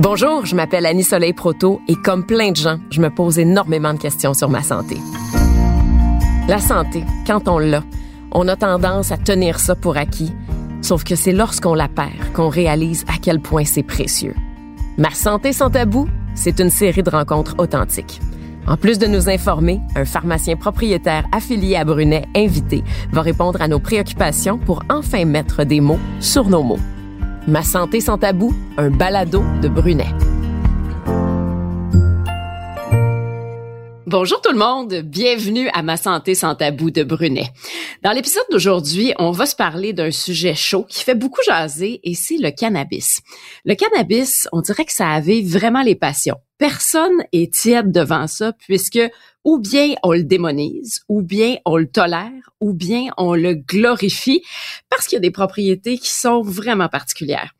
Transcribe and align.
Bonjour, 0.00 0.46
je 0.46 0.54
m'appelle 0.54 0.86
Annie 0.86 1.02
Soleil 1.02 1.32
Proto 1.32 1.80
et 1.88 1.96
comme 1.96 2.24
plein 2.24 2.52
de 2.52 2.56
gens, 2.56 2.78
je 2.88 3.00
me 3.00 3.10
pose 3.10 3.36
énormément 3.36 3.92
de 3.92 3.98
questions 3.98 4.32
sur 4.32 4.48
ma 4.48 4.62
santé. 4.62 4.96
La 6.46 6.60
santé, 6.60 7.02
quand 7.26 7.48
on 7.48 7.58
l'a, 7.58 7.82
on 8.30 8.46
a 8.46 8.54
tendance 8.54 9.10
à 9.10 9.16
tenir 9.16 9.58
ça 9.58 9.74
pour 9.74 9.96
acquis, 9.96 10.32
sauf 10.82 11.02
que 11.02 11.16
c'est 11.16 11.32
lorsqu'on 11.32 11.74
la 11.74 11.88
perd 11.88 12.32
qu'on 12.32 12.48
réalise 12.48 13.04
à 13.08 13.18
quel 13.20 13.40
point 13.40 13.64
c'est 13.64 13.82
précieux. 13.82 14.36
Ma 14.98 15.10
santé 15.10 15.52
sans 15.52 15.68
tabou, 15.68 16.06
c'est 16.36 16.60
une 16.60 16.70
série 16.70 17.02
de 17.02 17.10
rencontres 17.10 17.56
authentiques. 17.58 18.20
En 18.68 18.76
plus 18.76 19.00
de 19.00 19.08
nous 19.08 19.28
informer, 19.28 19.80
un 19.96 20.04
pharmacien 20.04 20.54
propriétaire 20.54 21.24
affilié 21.32 21.74
à 21.74 21.84
Brunet, 21.84 22.28
invité, 22.36 22.84
va 23.10 23.22
répondre 23.22 23.60
à 23.60 23.66
nos 23.66 23.80
préoccupations 23.80 24.58
pour 24.58 24.80
enfin 24.90 25.24
mettre 25.24 25.64
des 25.64 25.80
mots 25.80 25.98
sur 26.20 26.48
nos 26.48 26.62
mots. 26.62 26.78
Ma 27.48 27.62
santé 27.62 28.02
sans 28.02 28.18
tabou, 28.18 28.52
un 28.76 28.90
balado 28.90 29.42
de 29.62 29.68
Brunet. 29.68 30.12
Bonjour 34.06 34.42
tout 34.42 34.52
le 34.52 34.58
monde, 34.58 34.96
bienvenue 34.96 35.70
à 35.72 35.82
Ma 35.82 35.96
santé 35.96 36.34
sans 36.34 36.54
tabou 36.54 36.90
de 36.90 37.04
Brunet. 37.04 37.48
Dans 38.02 38.12
l'épisode 38.12 38.44
d'aujourd'hui, 38.50 39.14
on 39.18 39.30
va 39.30 39.46
se 39.46 39.56
parler 39.56 39.94
d'un 39.94 40.10
sujet 40.10 40.54
chaud 40.54 40.84
qui 40.86 41.02
fait 41.02 41.14
beaucoup 41.14 41.40
jaser 41.42 42.00
et 42.04 42.14
c'est 42.14 42.36
le 42.36 42.50
cannabis. 42.50 43.22
Le 43.64 43.74
cannabis, 43.76 44.46
on 44.52 44.60
dirait 44.60 44.84
que 44.84 44.92
ça 44.92 45.08
avait 45.08 45.40
vraiment 45.40 45.80
les 45.80 45.94
passions. 45.94 46.36
Personne 46.58 47.22
est 47.32 47.54
tiède 47.54 47.92
devant 47.92 48.26
ça 48.26 48.52
puisque 48.52 49.00
ou 49.44 49.58
bien 49.58 49.94
on 50.02 50.12
le 50.12 50.24
démonise, 50.24 51.00
ou 51.08 51.22
bien 51.22 51.56
on 51.64 51.76
le 51.76 51.88
tolère, 51.88 52.50
ou 52.60 52.72
bien 52.72 53.06
on 53.16 53.34
le 53.34 53.54
glorifie 53.54 54.42
parce 54.90 55.06
qu'il 55.06 55.16
y 55.16 55.18
a 55.18 55.20
des 55.20 55.30
propriétés 55.30 55.98
qui 55.98 56.10
sont 56.10 56.42
vraiment 56.42 56.88
particulières. 56.88 57.54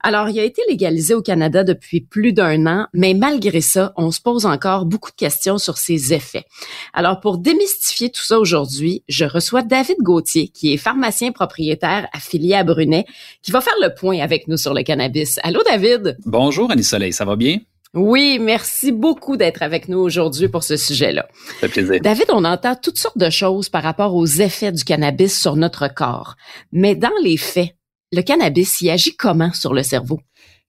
Alors, 0.00 0.28
il 0.28 0.38
a 0.38 0.44
été 0.44 0.62
légalisé 0.68 1.14
au 1.14 1.22
Canada 1.22 1.64
depuis 1.64 2.00
plus 2.00 2.32
d'un 2.32 2.66
an, 2.66 2.86
mais 2.92 3.12
malgré 3.14 3.60
ça, 3.60 3.92
on 3.96 4.12
se 4.12 4.20
pose 4.20 4.46
encore 4.46 4.84
beaucoup 4.84 5.10
de 5.10 5.16
questions 5.16 5.58
sur 5.58 5.78
ses 5.78 6.12
effets. 6.12 6.44
Alors, 6.92 7.18
pour 7.18 7.38
démystifier 7.38 8.10
tout 8.10 8.22
ça 8.22 8.38
aujourd'hui, 8.38 9.02
je 9.08 9.24
reçois 9.24 9.62
David 9.62 9.96
Gauthier, 10.02 10.48
qui 10.48 10.72
est 10.72 10.76
pharmacien 10.76 11.32
propriétaire 11.32 12.06
affilié 12.12 12.54
à 12.54 12.62
Brunet, 12.62 13.04
qui 13.42 13.50
va 13.50 13.60
faire 13.60 13.74
le 13.82 13.94
point 13.94 14.20
avec 14.20 14.46
nous 14.46 14.58
sur 14.58 14.74
le 14.74 14.84
cannabis. 14.84 15.40
Allô, 15.42 15.62
David? 15.64 16.18
Bonjour, 16.24 16.70
Annie 16.70 16.84
Soleil, 16.84 17.12
ça 17.12 17.24
va 17.24 17.34
bien? 17.34 17.58
Oui, 17.94 18.38
merci 18.40 18.92
beaucoup 18.92 19.36
d'être 19.36 19.62
avec 19.62 19.88
nous 19.88 19.98
aujourd'hui 19.98 20.48
pour 20.48 20.64
ce 20.64 20.76
sujet-là. 20.76 21.26
Ça 21.60 21.68
fait 21.68 21.68
plaisir. 21.68 22.00
David, 22.02 22.26
on 22.30 22.44
entend 22.44 22.74
toutes 22.76 22.98
sortes 22.98 23.18
de 23.18 23.30
choses 23.30 23.68
par 23.68 23.82
rapport 23.82 24.14
aux 24.14 24.26
effets 24.26 24.72
du 24.72 24.84
cannabis 24.84 25.40
sur 25.40 25.56
notre 25.56 25.92
corps. 25.92 26.36
Mais 26.72 26.94
dans 26.94 27.08
les 27.22 27.36
faits, 27.36 27.74
le 28.12 28.22
cannabis 28.22 28.80
y 28.82 28.90
agit 28.90 29.16
comment 29.16 29.52
sur 29.52 29.72
le 29.72 29.82
cerveau? 29.82 30.20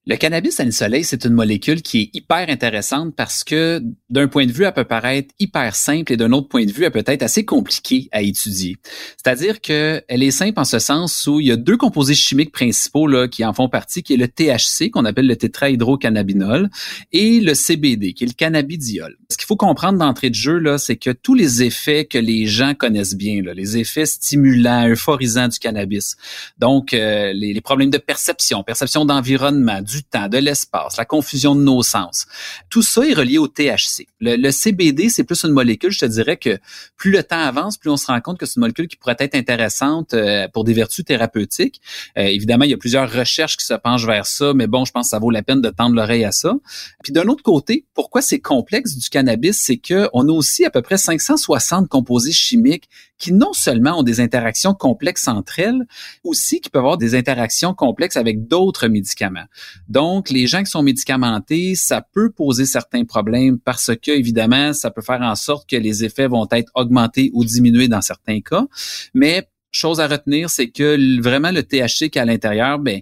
Le 0.10 0.16
cannabis 0.16 0.58
à 0.62 0.72
soleil, 0.72 1.04
c'est 1.04 1.26
une 1.26 1.34
molécule 1.34 1.82
qui 1.82 2.00
est 2.00 2.10
hyper 2.14 2.50
intéressante 2.50 3.14
parce 3.14 3.44
que 3.44 3.84
d'un 4.10 4.30
point 4.30 4.46
de 4.46 4.54
vue, 4.54 4.64
elle 4.64 4.74
peut 4.74 4.86
paraître 4.86 5.36
hyper 5.38 5.76
simple 5.76 6.14
et 6.14 6.16
d'un 6.16 6.32
autre 6.32 6.48
point 6.48 6.64
de 6.64 6.72
vue, 6.72 6.86
elle 6.86 6.92
peut 6.92 7.04
être 7.06 7.24
assez 7.24 7.44
compliquée 7.44 8.08
à 8.14 8.22
étudier. 8.22 8.78
C'est-à-dire 9.18 9.60
qu'elle 9.60 10.04
est 10.08 10.32
simple 10.32 10.62
en 10.62 10.64
ce 10.64 10.80
sens 10.80 11.28
où 11.28 11.42
il 11.42 11.48
y 11.48 11.52
a 11.52 11.58
deux 11.58 11.76
composés 11.76 12.14
chimiques 12.14 12.54
principaux 12.54 13.06
là, 13.06 13.28
qui 13.28 13.44
en 13.44 13.52
font 13.52 13.68
partie, 13.68 14.02
qui 14.02 14.14
est 14.14 14.18
le 14.18 14.30
THC, 14.30 14.92
qu'on 14.92 15.04
appelle 15.04 15.28
le 15.28 15.36
tétrahydrocannabinol, 15.36 16.70
et 17.12 17.42
le 17.42 17.54
CBD, 17.54 18.14
qui 18.14 18.24
est 18.24 18.28
le 18.28 18.34
cannabidiol. 18.34 19.18
Ce 19.30 19.36
qu'il 19.36 19.46
faut 19.46 19.58
comprendre 19.58 20.00
d'entrée 20.00 20.30
de 20.30 20.36
jeu, 20.36 20.58
là, 20.58 20.78
c'est 20.78 20.96
que 20.96 21.10
tous 21.10 21.34
les 21.34 21.64
effets 21.64 22.06
que 22.06 22.18
les 22.18 22.46
gens 22.46 22.76
connaissent 22.76 23.16
bien, 23.16 23.42
les 23.54 23.78
effets 23.78 24.06
stimulants, 24.06 24.88
euphorisants 24.88 25.50
du 25.50 25.60
cannabis, 25.60 26.16
donc 26.60 26.94
euh, 26.94 27.34
les, 27.34 27.60
problèmes 27.60 27.90
de 27.90 27.98
perception, 27.98 28.64
perception 28.64 29.04
d'environnement, 29.04 29.82
temps, 30.04 30.28
de 30.28 30.38
l'espace, 30.38 30.98
la 30.98 31.06
confusion 31.06 31.56
de 31.56 31.62
nos 31.62 31.84
sens. 31.84 32.26
Tout 32.70 32.82
ça 32.82 33.06
est 33.06 33.14
relié 33.14 33.38
au 33.38 33.48
THC. 33.48 34.08
Le, 34.20 34.52
CBD, 34.52 35.10
c'est 35.10 35.24
plus 35.24 35.44
une 35.44 35.52
molécule, 35.52 35.92
je 35.92 36.00
te 36.00 36.06
dirais 36.06 36.38
que 36.38 36.58
plus 36.96 37.12
le 37.12 37.24
temps 37.24 37.40
avance, 37.40 37.78
plus 37.78 37.90
on 37.90 37.98
se 37.98 38.08
rend 38.08 38.20
compte 38.22 38.40
que 38.40 38.46
c'est 38.46 38.56
une 38.56 38.62
molécule 38.62 38.88
qui 38.88 38.96
pourrait 38.96 39.16
être 39.20 39.36
intéressante 39.36 40.14
euh, 40.14 40.48
pour 40.48 40.64
des 40.64 40.74
vertus 40.74 41.06
thérapeutiques. 41.06 41.82
Euh, 42.18 42.24
évidemment, 42.24 42.66
il 42.66 42.72
y 42.72 42.74
a 42.74 42.78
plusieurs 42.78 43.12
recherches 43.12 43.58
qui 43.58 43.66
se 43.66 43.74
penchent 43.74 44.06
vers 44.06 44.26
ça, 44.26 44.54
mais 44.54 44.68
bon, 44.68 44.86
je 44.86 44.92
pense 44.92 45.08
que 45.08 45.10
ça 45.10 45.20
vaut 45.20 45.32
la 45.32 45.44
peine 45.44 45.62
de 45.62 45.70
tendre 45.70 45.96
l'oreille 45.96 46.26
à 46.26 46.32
ça. 46.32 46.56
Puis 47.04 47.14
d'un 47.14 47.28
autre 47.28 47.44
côté, 47.44 47.86
pourquoi 47.94 48.22
c'est 48.22 48.40
complexe 48.40 48.98
du 48.98 49.10
cannabis, 49.10 49.60
c'est 49.62 49.78
que 49.78 50.10
on 50.14 50.28
a 50.28 50.32
aussi 50.32 50.66
à 50.66 50.70
peu 50.70 50.82
près 50.82 50.98
560 50.98 51.88
composés 51.88 52.32
chimiques 52.32 52.90
qui 53.18 53.34
non 53.34 53.54
seulement 53.54 54.00
ont 54.00 54.04
des 54.04 54.20
interactions 54.20 54.74
complexes 54.74 55.28
entre 55.28 55.60
elles, 55.60 55.88
aussi 56.24 56.62
qui 56.62 56.70
peuvent 56.70 56.84
avoir 56.84 56.98
des 56.98 57.16
interactions 57.16 57.74
complexes 57.74 58.18
avec 58.18 58.48
d'autres 58.48 58.88
médicaments. 58.88 59.46
Donc, 59.90 60.30
les 60.30 60.48
gens 60.48 60.64
qui 60.64 60.72
sont 60.72 60.84
médicamentés, 60.84 61.76
ça 61.76 62.02
peut 62.02 62.30
poser 62.30 62.66
certains 62.66 63.06
problèmes 63.06 63.60
parce 63.60 63.92
que, 63.96 64.12
évidemment, 64.12 64.74
ça 64.74 64.92
peut 64.92 65.02
faire 65.02 65.22
en 65.22 65.36
sorte 65.36 65.70
que 65.70 65.76
les 65.76 66.04
effets 66.04 66.28
vont 66.28 66.48
être 66.52 66.72
augmentés 66.76 67.32
ou 67.34 67.46
diminués 67.46 67.88
dans 67.88 68.02
certains 68.02 68.42
cas. 68.42 68.66
Mais, 69.14 69.48
chose 69.72 70.00
à 70.00 70.08
retenir, 70.08 70.50
c'est 70.50 70.70
que 70.70 71.22
vraiment 71.22 71.52
le 71.52 71.64
THC 71.64 72.10
qui 72.10 72.18
est 72.18 72.22
à 72.22 72.26
l'intérieur, 72.26 72.80
ben, 72.80 73.02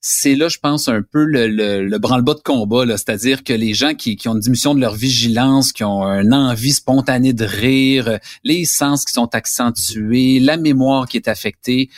c'est 0.00 0.36
là, 0.36 0.48
je 0.48 0.58
pense, 0.58 0.88
un 0.88 1.02
peu 1.02 1.24
le, 1.24 1.48
le, 1.48 1.98
branle-bas 1.98 2.34
de 2.34 2.40
combat. 2.40 2.84
C'est-à-dire 2.96 3.42
que 3.42 3.52
les 3.52 3.74
gens 3.74 3.94
qui, 3.94 4.14
qui 4.14 4.28
ont 4.28 4.34
une 4.34 4.40
diminution 4.40 4.74
de 4.74 4.80
leur 4.80 4.94
vigilance, 4.94 5.72
qui 5.72 5.82
ont 5.82 6.04
une 6.04 6.32
envie 6.32 6.72
spontanée 6.72 7.32
de 7.32 7.44
rire, 7.44 8.18
les 8.44 8.64
sens 8.64 9.04
qui 9.04 9.12
sont 9.12 9.34
accentués, 9.34 10.38
la 10.38 10.58
mémoire 10.58 11.08
qui 11.08 11.16
est 11.16 11.28
affectée, 11.28 11.90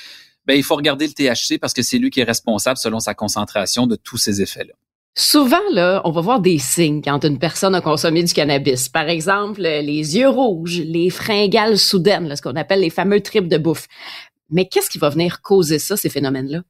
ben, 0.49 0.55
il 0.55 0.65
faut 0.65 0.77
regarder 0.77 1.07
le 1.07 1.13
THC 1.13 1.59
parce 1.61 1.75
que 1.75 1.83
c'est 1.83 1.99
lui 1.99 2.09
qui 2.09 2.21
est 2.21 2.25
responsable, 2.25 2.79
selon 2.79 3.01
sa 3.01 3.13
concentration, 3.13 3.87
de 3.87 3.97
tous 3.97 4.17
ces 4.17 4.41
effets-là. 4.41 4.73
Souvent, 5.15 5.61
là, 5.73 6.01
on 6.05 6.11
va 6.11 6.23
voir 6.23 6.41
des 6.41 6.59
signes 6.59 7.03
quand 7.03 7.23
une 7.25 7.39
personne 7.39 7.75
a 7.75 7.83
consommé 7.83 8.23
du 8.23 8.33
cannabis. 8.33 8.89
Par 8.89 9.09
exemple, 9.09 9.61
les 9.61 10.17
yeux 10.17 10.29
rouges, 10.29 10.81
les 10.81 11.11
fringales 11.11 11.77
soudaines, 11.77 12.35
ce 12.35 12.41
qu'on 12.41 12.57
appelle 12.57 12.81
les 12.81 12.89
fameux 12.89 13.21
tripes 13.21 13.49
de 13.49 13.59
bouffe. 13.59 13.89
Mais 14.49 14.67
qu'est-ce 14.67 14.89
qui 14.89 14.99
va 14.99 15.11
venir 15.11 15.43
causer 15.43 15.79
ça, 15.79 15.99
ces 15.99 16.09
phénomènes-là? 16.09 16.63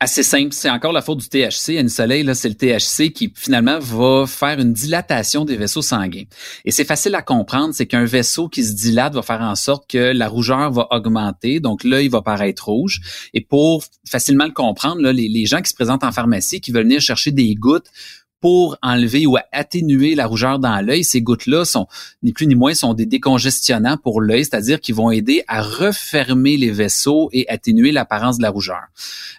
Assez 0.00 0.22
simple. 0.22 0.52
C'est 0.52 0.70
encore 0.70 0.92
la 0.92 1.02
faute 1.02 1.18
du 1.18 1.28
THC. 1.28 1.78
Anne 1.78 1.88
Soleil, 1.88 2.22
là, 2.22 2.34
c'est 2.34 2.48
le 2.48 2.54
THC 2.54 3.12
qui 3.12 3.32
finalement 3.34 3.78
va 3.78 4.26
faire 4.26 4.58
une 4.58 4.72
dilatation 4.72 5.44
des 5.44 5.56
vaisseaux 5.56 5.82
sanguins. 5.82 6.24
Et 6.64 6.70
c'est 6.70 6.84
facile 6.84 7.14
à 7.14 7.22
comprendre, 7.22 7.74
c'est 7.74 7.86
qu'un 7.86 8.04
vaisseau 8.04 8.48
qui 8.48 8.64
se 8.64 8.74
dilate 8.74 9.14
va 9.14 9.22
faire 9.22 9.40
en 9.40 9.54
sorte 9.54 9.88
que 9.90 10.12
la 10.12 10.28
rougeur 10.28 10.70
va 10.70 10.86
augmenter, 10.90 11.60
donc 11.60 11.84
l'œil 11.84 12.08
va 12.08 12.22
paraître 12.22 12.66
rouge. 12.66 13.00
Et 13.34 13.40
pour 13.40 13.84
facilement 14.08 14.46
le 14.46 14.52
comprendre, 14.52 15.02
les, 15.10 15.28
les 15.28 15.46
gens 15.46 15.60
qui 15.60 15.70
se 15.70 15.74
présentent 15.74 16.04
en 16.04 16.12
pharmacie, 16.12 16.60
qui 16.60 16.72
veulent 16.72 16.84
venir 16.84 17.00
chercher 17.00 17.32
des 17.32 17.54
gouttes 17.54 17.90
pour 18.40 18.76
enlever 18.82 19.26
ou 19.26 19.36
atténuer 19.52 20.14
la 20.14 20.26
rougeur 20.26 20.58
dans 20.58 20.84
l'œil. 20.84 21.04
Ces 21.04 21.20
gouttes-là 21.20 21.64
sont 21.64 21.86
ni 22.22 22.32
plus 22.32 22.46
ni 22.46 22.54
moins 22.54 22.74
sont 22.74 22.94
des 22.94 23.06
décongestionnants 23.06 23.96
pour 23.96 24.20
l'œil, 24.20 24.44
c'est-à-dire 24.44 24.80
qu'ils 24.80 24.94
vont 24.94 25.10
aider 25.10 25.42
à 25.48 25.62
refermer 25.62 26.56
les 26.56 26.70
vaisseaux 26.70 27.28
et 27.32 27.48
atténuer 27.48 27.92
l'apparence 27.92 28.38
de 28.38 28.42
la 28.42 28.50
rougeur. 28.50 28.82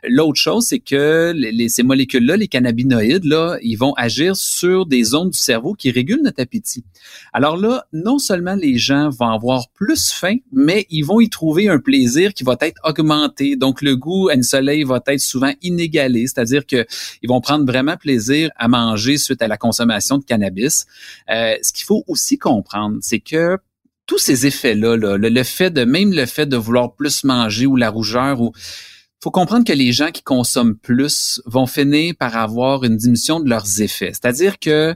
L'autre 0.04 0.40
chose, 0.40 0.66
c'est 0.66 0.80
que 0.80 1.34
les, 1.36 1.70
ces 1.70 1.84
molécules-là, 1.84 2.38
les 2.38 2.48
cannabinoïdes, 2.48 3.26
là, 3.26 3.58
ils 3.62 3.76
vont 3.76 3.94
agir 3.94 4.36
sur 4.36 4.86
des 4.86 5.04
zones 5.04 5.30
du 5.30 5.38
cerveau 5.38 5.74
qui 5.74 5.92
régulent 5.92 6.24
notre 6.24 6.42
appétit. 6.42 6.84
Alors 7.34 7.58
là, 7.58 7.86
non 7.94 8.20
seulement 8.20 8.56
les 8.56 8.78
gens 8.78 9.10
vont 9.10 9.30
avoir 9.30 9.70
plus 9.74 10.12
faim, 10.12 10.36
mais 10.52 10.86
ils 10.90 11.04
vont 11.04 11.22
y 11.22 11.30
trouver 11.30 11.70
un 11.70 11.80
plaisir 11.80 12.34
qui 12.34 12.44
va 12.44 12.58
être 12.62 12.80
augmenté. 12.84 13.56
Donc 13.56 13.82
le 13.82 13.96
goût 13.96 14.30
à 14.30 14.34
une 14.34 14.44
soleil 14.44 14.84
va 14.84 15.02
être 15.08 15.20
souvent 15.20 15.54
inégalé, 15.62 16.28
c'est-à-dire 16.28 16.66
que 16.66 16.86
ils 17.22 17.30
vont 17.30 17.42
prendre 17.42 17.66
vraiment 17.66 17.98
plaisir 17.98 18.50
à 18.58 18.68
manger 18.68 18.89
suite 18.98 19.42
à 19.42 19.48
la 19.48 19.58
consommation 19.58 20.18
de 20.18 20.24
cannabis. 20.24 20.86
Euh, 21.30 21.56
ce 21.62 21.74
qu'il 21.74 21.86
faut 21.86 22.04
aussi 22.08 22.38
comprendre, 22.38 22.98
c'est 23.02 23.20
que 23.20 23.58
tous 24.06 24.18
ces 24.18 24.48
effets-là, 24.48 24.96
le, 24.96 25.44
fait 25.44 25.70
de 25.70 25.86
même 25.86 26.14
le 26.14 26.26
fait 26.26 26.48
de 26.48 26.58
vouloir 26.58 26.96
plus 26.96 27.24
manger 27.24 27.68
ou 27.68 27.76
la 27.76 27.90
rougeur 27.92 28.42
ou 28.42 28.52
faut 29.22 29.32
comprendre 29.32 29.66
que 29.66 29.74
les 29.74 29.92
gens 29.92 30.12
qui 30.12 30.24
consomment 30.24 30.76
plus 30.76 31.42
vont 31.46 31.68
finir 31.68 32.14
par 32.18 32.36
avoir 32.38 32.84
une 32.84 32.96
diminution 32.96 33.40
de 33.40 33.50
leurs 33.50 33.82
effets. 33.82 34.12
C'est-à-dire 34.14 34.58
que 34.58 34.96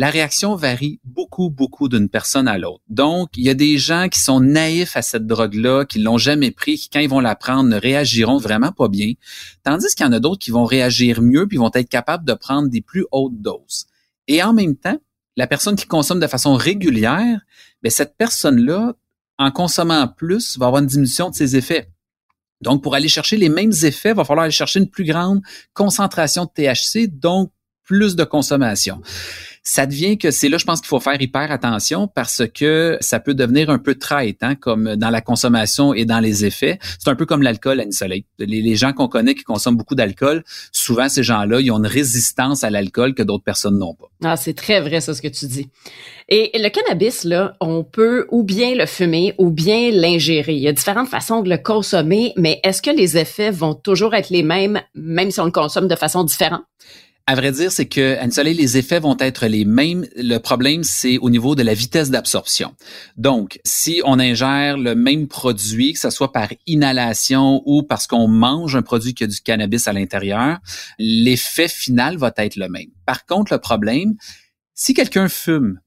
la 0.00 0.08
réaction 0.08 0.56
varie 0.56 0.98
beaucoup, 1.04 1.50
beaucoup 1.50 1.90
d'une 1.90 2.08
personne 2.08 2.48
à 2.48 2.56
l'autre. 2.56 2.82
Donc, 2.88 3.36
il 3.36 3.44
y 3.44 3.50
a 3.50 3.54
des 3.54 3.76
gens 3.76 4.08
qui 4.08 4.18
sont 4.18 4.40
naïfs 4.40 4.96
à 4.96 5.02
cette 5.02 5.26
drogue-là, 5.26 5.84
qui 5.84 5.98
l'ont 5.98 6.16
jamais 6.16 6.52
pris, 6.52 6.78
qui 6.78 6.88
quand 6.88 7.00
ils 7.00 7.08
vont 7.10 7.20
la 7.20 7.36
prendre 7.36 7.68
ne 7.68 7.78
réagiront 7.78 8.38
vraiment 8.38 8.72
pas 8.72 8.88
bien, 8.88 9.12
tandis 9.62 9.94
qu'il 9.94 10.06
y 10.06 10.08
en 10.08 10.12
a 10.12 10.18
d'autres 10.18 10.38
qui 10.38 10.52
vont 10.52 10.64
réagir 10.64 11.20
mieux 11.20 11.46
puis 11.46 11.58
vont 11.58 11.70
être 11.74 11.90
capables 11.90 12.24
de 12.24 12.32
prendre 12.32 12.70
des 12.70 12.80
plus 12.80 13.04
hautes 13.12 13.42
doses. 13.42 13.84
Et 14.26 14.42
en 14.42 14.54
même 14.54 14.74
temps, 14.74 14.96
la 15.36 15.46
personne 15.46 15.76
qui 15.76 15.84
consomme 15.84 16.18
de 16.18 16.26
façon 16.26 16.54
régulière, 16.54 17.38
ben 17.82 17.90
cette 17.90 18.16
personne-là, 18.16 18.94
en 19.36 19.50
consommant 19.50 20.08
plus, 20.08 20.56
va 20.56 20.68
avoir 20.68 20.80
une 20.80 20.88
diminution 20.88 21.28
de 21.28 21.34
ses 21.34 21.56
effets. 21.56 21.90
Donc, 22.62 22.82
pour 22.82 22.94
aller 22.94 23.08
chercher 23.08 23.36
les 23.36 23.50
mêmes 23.50 23.74
effets, 23.82 24.12
il 24.12 24.16
va 24.16 24.24
falloir 24.24 24.44
aller 24.44 24.50
chercher 24.50 24.80
une 24.80 24.88
plus 24.88 25.04
grande 25.04 25.42
concentration 25.74 26.46
de 26.46 26.50
THC, 26.54 27.06
donc 27.06 27.52
plus 27.90 28.16
de 28.16 28.24
consommation. 28.24 29.02
Ça 29.62 29.86
devient 29.86 30.18
que 30.18 30.30
c'est 30.30 30.48
là, 30.48 30.58
je 30.58 30.64
pense 30.64 30.80
qu'il 30.80 30.88
faut 30.88 31.00
faire 31.00 31.20
hyper 31.20 31.50
attention 31.52 32.08
parce 32.08 32.42
que 32.52 32.96
ça 33.00 33.20
peut 33.20 33.34
devenir 33.34 33.70
un 33.70 33.78
peu 33.78 33.94
traite, 33.94 34.38
hein, 34.42 34.54
comme 34.54 34.96
dans 34.96 35.10
la 35.10 35.20
consommation 35.20 35.92
et 35.92 36.04
dans 36.04 36.20
les 36.20 36.44
effets. 36.44 36.78
C'est 36.98 37.10
un 37.10 37.14
peu 37.14 37.26
comme 37.26 37.42
l'alcool, 37.42 37.80
Annie 37.80 37.92
Soleil. 37.92 38.24
Les, 38.38 38.62
les 38.62 38.76
gens 38.76 38.92
qu'on 38.92 39.08
connaît 39.08 39.34
qui 39.34 39.44
consomment 39.44 39.76
beaucoup 39.76 39.94
d'alcool, 39.94 40.42
souvent 40.72 41.08
ces 41.08 41.22
gens-là, 41.22 41.60
ils 41.60 41.70
ont 41.70 41.78
une 41.78 41.86
résistance 41.86 42.64
à 42.64 42.70
l'alcool 42.70 43.14
que 43.14 43.22
d'autres 43.22 43.44
personnes 43.44 43.78
n'ont 43.78 43.94
pas. 43.94 44.06
Ah, 44.24 44.36
c'est 44.36 44.54
très 44.54 44.80
vrai, 44.80 45.00
ça, 45.00 45.14
ce 45.14 45.22
que 45.22 45.28
tu 45.28 45.46
dis. 45.46 45.68
Et 46.28 46.50
le 46.54 46.68
cannabis, 46.68 47.24
là, 47.24 47.56
on 47.60 47.84
peut 47.84 48.26
ou 48.30 48.42
bien 48.44 48.74
le 48.74 48.86
fumer 48.86 49.34
ou 49.38 49.50
bien 49.50 49.90
l'ingérer. 49.90 50.54
Il 50.54 50.60
y 50.60 50.68
a 50.68 50.72
différentes 50.72 51.08
façons 51.08 51.42
de 51.42 51.50
le 51.50 51.58
consommer, 51.58 52.32
mais 52.36 52.60
est-ce 52.64 52.80
que 52.80 52.90
les 52.90 53.18
effets 53.18 53.50
vont 53.50 53.74
toujours 53.74 54.14
être 54.14 54.30
les 54.30 54.42
mêmes, 54.42 54.80
même 54.94 55.30
si 55.30 55.40
on 55.40 55.44
le 55.44 55.50
consomme 55.50 55.88
de 55.88 55.96
façon 55.96 56.24
différente? 56.24 56.62
À 57.30 57.36
vrai 57.36 57.52
dire, 57.52 57.70
c'est 57.70 57.86
que 57.86 58.18
Anne 58.18 58.32
Soleil, 58.32 58.54
les 58.54 58.76
effets 58.76 58.98
vont 58.98 59.16
être 59.20 59.46
les 59.46 59.64
mêmes. 59.64 60.04
Le 60.16 60.38
problème, 60.38 60.82
c'est 60.82 61.16
au 61.18 61.30
niveau 61.30 61.54
de 61.54 61.62
la 61.62 61.74
vitesse 61.74 62.10
d'absorption. 62.10 62.74
Donc, 63.16 63.60
si 63.64 64.02
on 64.04 64.18
ingère 64.18 64.76
le 64.76 64.96
même 64.96 65.28
produit, 65.28 65.92
que 65.92 66.00
ce 66.00 66.10
soit 66.10 66.32
par 66.32 66.48
inhalation 66.66 67.62
ou 67.66 67.84
parce 67.84 68.08
qu'on 68.08 68.26
mange 68.26 68.74
un 68.74 68.82
produit 68.82 69.14
qui 69.14 69.22
a 69.22 69.28
du 69.28 69.40
cannabis 69.42 69.86
à 69.86 69.92
l'intérieur, 69.92 70.58
l'effet 70.98 71.68
final 71.68 72.16
va 72.16 72.32
être 72.36 72.56
le 72.56 72.68
même. 72.68 72.88
Par 73.06 73.24
contre, 73.26 73.52
le 73.52 73.60
problème, 73.60 74.16
si 74.74 74.92
quelqu'un 74.92 75.28
fume, 75.28 75.78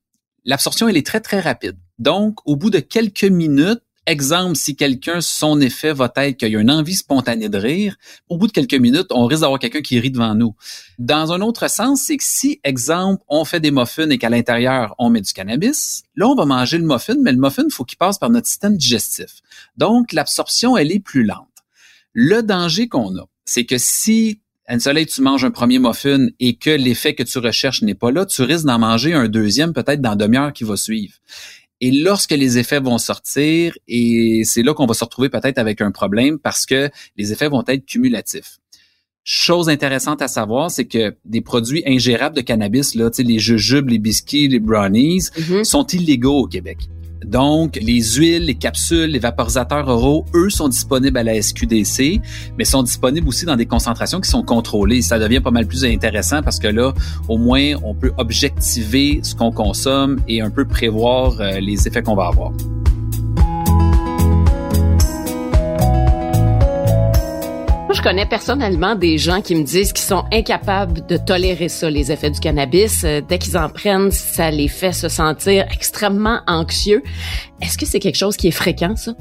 l'absorption, 0.45 0.87
elle 0.87 0.95
est 0.95 1.05
très, 1.05 1.19
très 1.19 1.41
rapide. 1.41 1.75
Donc, 1.99 2.37
au 2.45 2.55
bout 2.55 2.69
de 2.69 2.79
quelques 2.79 3.25
minutes, 3.25 3.83
Exemple, 4.05 4.57
si 4.57 4.75
quelqu'un, 4.75 5.21
son 5.21 5.61
effet 5.61 5.93
va 5.93 6.11
être 6.17 6.37
qu'il 6.37 6.49
y 6.49 6.57
a 6.57 6.59
une 6.59 6.71
envie 6.71 6.95
spontanée 6.95 7.47
de 7.47 7.57
rire, 7.57 7.95
au 8.27 8.37
bout 8.37 8.47
de 8.47 8.51
quelques 8.51 8.73
minutes, 8.73 9.07
on 9.11 9.25
risque 9.25 9.41
d'avoir 9.41 9.59
quelqu'un 9.59 9.81
qui 9.81 9.97
rit 9.97 10.11
devant 10.11 10.35
nous. 10.35 10.55
Dans 10.99 11.31
un 11.31 11.39
autre 11.39 11.69
sens, 11.69 12.01
c'est 12.01 12.17
que 12.17 12.23
si, 12.23 12.59
exemple, 12.65 13.23
on 13.29 13.45
fait 13.45 13.61
des 13.61 13.71
muffins 13.71 14.09
et 14.09 14.17
qu'à 14.17 14.29
l'intérieur, 14.29 14.93
on 14.99 15.09
met 15.09 15.21
du 15.21 15.31
cannabis, 15.31 16.03
là, 16.15 16.27
on 16.27 16.35
va 16.35 16.45
manger 16.45 16.79
le 16.79 16.85
muffin, 16.85 17.15
mais 17.21 17.31
le 17.31 17.37
muffin, 17.37 17.63
il 17.65 17.71
faut 17.71 17.85
qu'il 17.85 17.97
passe 17.97 18.17
par 18.17 18.29
notre 18.29 18.47
système 18.47 18.75
digestif. 18.75 19.41
Donc, 19.77 20.11
l'absorption, 20.11 20.75
elle 20.75 20.91
est 20.91 20.99
plus 20.99 21.23
lente. 21.23 21.47
Le 22.11 22.43
danger 22.43 22.89
qu'on 22.89 23.17
a, 23.17 23.25
c'est 23.45 23.65
que 23.65 23.77
si 23.77 24.41
Anne 24.65 24.79
Soleil, 24.79 25.05
tu 25.05 25.21
manges 25.21 25.43
un 25.43 25.51
premier 25.51 25.79
muffin 25.79 26.27
et 26.39 26.55
que 26.55 26.69
l'effet 26.69 27.15
que 27.15 27.23
tu 27.23 27.37
recherches 27.37 27.81
n'est 27.81 27.95
pas 27.95 28.11
là, 28.11 28.25
tu 28.25 28.41
risques 28.43 28.65
d'en 28.65 28.79
manger 28.79 29.13
un 29.13 29.27
deuxième 29.27 29.73
peut-être 29.73 30.01
dans 30.01 30.11
la 30.11 30.15
demi-heure 30.15 30.53
qui 30.53 30.63
va 30.63 30.77
suivre. 30.77 31.15
Et 31.85 31.91
lorsque 31.91 32.31
les 32.31 32.57
effets 32.57 32.79
vont 32.79 32.97
sortir, 32.97 33.77
et 33.89 34.43
c'est 34.45 34.63
là 34.63 34.73
qu'on 34.73 34.85
va 34.85 34.93
se 34.93 35.03
retrouver 35.03 35.27
peut-être 35.27 35.57
avec 35.57 35.81
un 35.81 35.91
problème 35.91 36.39
parce 36.39 36.65
que 36.65 36.89
les 37.17 37.33
effets 37.33 37.49
vont 37.49 37.61
être 37.67 37.85
cumulatifs. 37.85 38.59
Chose 39.25 39.67
intéressante 39.67 40.21
à 40.21 40.29
savoir, 40.29 40.71
c'est 40.71 40.85
que 40.85 41.13
des 41.25 41.41
produits 41.41 41.83
ingérables 41.85 42.37
de 42.37 42.41
cannabis, 42.41 42.95
là, 42.95 43.09
les 43.17 43.37
jujubes, 43.37 43.89
les 43.89 43.97
biscuits, 43.97 44.47
les 44.47 44.61
brownies, 44.61 45.23
mm-hmm. 45.23 45.65
sont 45.65 45.85
illégaux 45.87 46.43
au 46.43 46.47
Québec. 46.47 46.77
Donc, 47.25 47.77
les 47.81 48.01
huiles, 48.01 48.45
les 48.45 48.55
capsules, 48.55 49.09
les 49.09 49.19
vaporisateurs 49.19 49.87
oraux, 49.87 50.25
eux, 50.33 50.49
sont 50.49 50.69
disponibles 50.69 51.17
à 51.17 51.23
la 51.23 51.41
SQDC, 51.41 52.21
mais 52.57 52.65
sont 52.65 52.83
disponibles 52.83 53.27
aussi 53.27 53.45
dans 53.45 53.55
des 53.55 53.65
concentrations 53.65 54.19
qui 54.21 54.29
sont 54.29 54.43
contrôlées. 54.43 55.01
Ça 55.01 55.19
devient 55.19 55.39
pas 55.39 55.51
mal 55.51 55.65
plus 55.65 55.85
intéressant 55.85 56.41
parce 56.41 56.59
que 56.59 56.67
là, 56.67 56.93
au 57.27 57.37
moins, 57.37 57.73
on 57.83 57.93
peut 57.93 58.11
objectiver 58.17 59.19
ce 59.23 59.35
qu'on 59.35 59.51
consomme 59.51 60.19
et 60.27 60.41
un 60.41 60.49
peu 60.49 60.65
prévoir 60.65 61.39
euh, 61.39 61.59
les 61.59 61.87
effets 61.87 62.01
qu'on 62.01 62.15
va 62.15 62.27
avoir. 62.27 62.51
Je 67.93 68.01
connais 68.01 68.25
personnellement 68.25 68.95
des 68.95 69.17
gens 69.17 69.41
qui 69.41 69.55
me 69.55 69.63
disent 69.63 69.93
qu'ils 69.93 70.05
sont 70.05 70.23
incapables 70.31 71.05
de 71.05 71.17
tolérer 71.17 71.69
ça, 71.69 71.89
les 71.89 72.11
effets 72.11 72.31
du 72.31 72.39
cannabis. 72.39 73.03
Euh, 73.03 73.21
dès 73.21 73.37
qu'ils 73.37 73.57
en 73.57 73.69
prennent, 73.69 74.11
ça 74.11 74.49
les 74.49 74.67
fait 74.67 74.93
se 74.93 75.09
sentir 75.09 75.65
extrêmement 75.71 76.41
anxieux. 76.47 77.03
Est-ce 77.61 77.77
que 77.77 77.85
c'est 77.85 77.99
quelque 77.99 78.17
chose 78.17 78.35
qui 78.35 78.47
est 78.47 78.51
fréquent, 78.51 78.95
ça? 78.95 79.13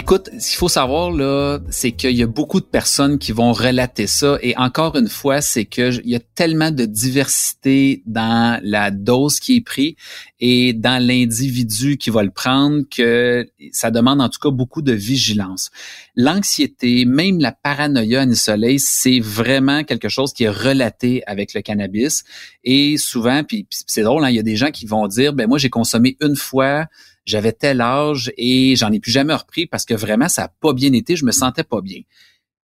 Écoute, 0.00 0.30
ce 0.38 0.50
qu'il 0.50 0.58
faut 0.58 0.68
savoir 0.68 1.10
là, 1.10 1.58
c'est 1.70 1.90
qu'il 1.90 2.12
y 2.12 2.22
a 2.22 2.28
beaucoup 2.28 2.60
de 2.60 2.66
personnes 2.66 3.18
qui 3.18 3.32
vont 3.32 3.52
relater 3.52 4.06
ça 4.06 4.38
et 4.42 4.56
encore 4.56 4.94
une 4.94 5.08
fois, 5.08 5.40
c'est 5.40 5.64
que 5.64 6.00
il 6.04 6.10
y 6.10 6.14
a 6.14 6.20
tellement 6.20 6.70
de 6.70 6.84
diversité 6.84 8.04
dans 8.06 8.60
la 8.62 8.92
dose 8.92 9.40
qui 9.40 9.56
est 9.56 9.60
prise 9.60 9.94
et 10.38 10.72
dans 10.72 11.04
l'individu 11.04 11.96
qui 11.96 12.10
va 12.10 12.22
le 12.22 12.30
prendre 12.30 12.84
que 12.88 13.44
ça 13.72 13.90
demande 13.90 14.20
en 14.20 14.28
tout 14.28 14.38
cas 14.38 14.50
beaucoup 14.50 14.82
de 14.82 14.92
vigilance. 14.92 15.72
L'anxiété, 16.14 17.04
même 17.04 17.40
la 17.40 17.50
paranoïa 17.50 18.20
à 18.20 18.34
soleil, 18.36 18.78
c'est 18.78 19.18
vraiment 19.18 19.82
quelque 19.82 20.08
chose 20.08 20.32
qui 20.32 20.44
est 20.44 20.48
relaté 20.48 21.24
avec 21.26 21.54
le 21.54 21.60
cannabis 21.60 22.22
et 22.62 22.98
souvent 22.98 23.42
c'est 23.68 24.02
drôle, 24.02 24.24
hein, 24.24 24.30
il 24.30 24.36
y 24.36 24.38
a 24.38 24.44
des 24.44 24.54
gens 24.54 24.70
qui 24.70 24.86
vont 24.86 25.08
dire 25.08 25.32
ben 25.32 25.48
moi 25.48 25.58
j'ai 25.58 25.70
consommé 25.70 26.16
une 26.20 26.36
fois 26.36 26.86
j'avais 27.28 27.52
tel 27.52 27.80
âge 27.82 28.32
et 28.38 28.74
j'en 28.74 28.90
ai 28.90 29.00
plus 29.00 29.12
jamais 29.12 29.34
repris 29.34 29.66
parce 29.66 29.84
que 29.84 29.94
vraiment, 29.94 30.28
ça 30.28 30.42
n'a 30.42 30.48
pas 30.48 30.72
bien 30.72 30.92
été, 30.94 31.14
je 31.14 31.26
me 31.26 31.30
sentais 31.30 31.62
pas 31.62 31.82
bien. 31.82 32.00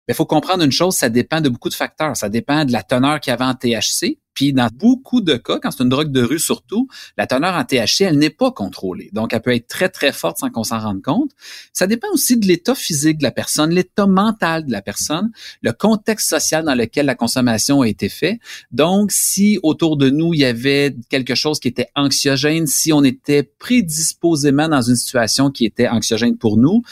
Il 0.08 0.14
faut 0.14 0.26
comprendre 0.26 0.62
une 0.62 0.72
chose, 0.72 0.94
ça 0.94 1.08
dépend 1.08 1.40
de 1.40 1.48
beaucoup 1.48 1.68
de 1.68 1.74
facteurs. 1.74 2.16
Ça 2.16 2.28
dépend 2.28 2.64
de 2.64 2.72
la 2.72 2.82
teneur 2.82 3.20
qu'il 3.20 3.30
y 3.30 3.34
avait 3.34 3.44
en 3.44 3.54
THC, 3.54 4.18
puis 4.34 4.52
dans 4.52 4.68
beaucoup 4.74 5.20
de 5.20 5.36
cas, 5.36 5.60
quand 5.60 5.70
c'est 5.70 5.84
une 5.84 5.88
drogue 5.88 6.10
de 6.10 6.22
rue 6.22 6.40
surtout, 6.40 6.88
la 7.16 7.26
teneur 7.26 7.54
en 7.54 7.64
THC, 7.64 8.02
elle 8.02 8.18
n'est 8.18 8.30
pas 8.30 8.50
contrôlée. 8.50 9.08
Donc, 9.12 9.32
elle 9.32 9.40
peut 9.40 9.54
être 9.54 9.68
très, 9.68 9.88
très 9.88 10.12
forte 10.12 10.38
sans 10.38 10.50
qu'on 10.50 10.64
s'en 10.64 10.80
rende 10.80 11.02
compte. 11.02 11.30
Ça 11.72 11.86
dépend 11.86 12.08
aussi 12.12 12.36
de 12.36 12.46
l'état 12.46 12.74
physique 12.74 13.18
de 13.18 13.22
la 13.22 13.30
personne, 13.30 13.70
l'état 13.70 14.06
mental 14.06 14.66
de 14.66 14.72
la 14.72 14.82
personne, 14.82 15.30
le 15.62 15.72
contexte 15.72 16.28
social 16.28 16.64
dans 16.64 16.74
lequel 16.74 17.06
la 17.06 17.14
consommation 17.14 17.82
a 17.82 17.88
été 17.88 18.08
faite. 18.08 18.38
Donc, 18.72 19.12
si 19.12 19.58
autour 19.62 19.96
de 19.96 20.10
nous, 20.10 20.34
il 20.34 20.40
y 20.40 20.44
avait 20.44 20.96
quelque 21.08 21.36
chose 21.36 21.60
qui 21.60 21.68
était 21.68 21.88
anxiogène, 21.94 22.66
si 22.66 22.92
on 22.92 23.04
était 23.04 23.44
prédisposément 23.44 24.68
dans 24.68 24.82
une 24.82 24.96
situation 24.96 25.50
qui 25.50 25.64
était 25.64 25.88
anxiogène 25.88 26.36
pour 26.36 26.56
nous, 26.56 26.82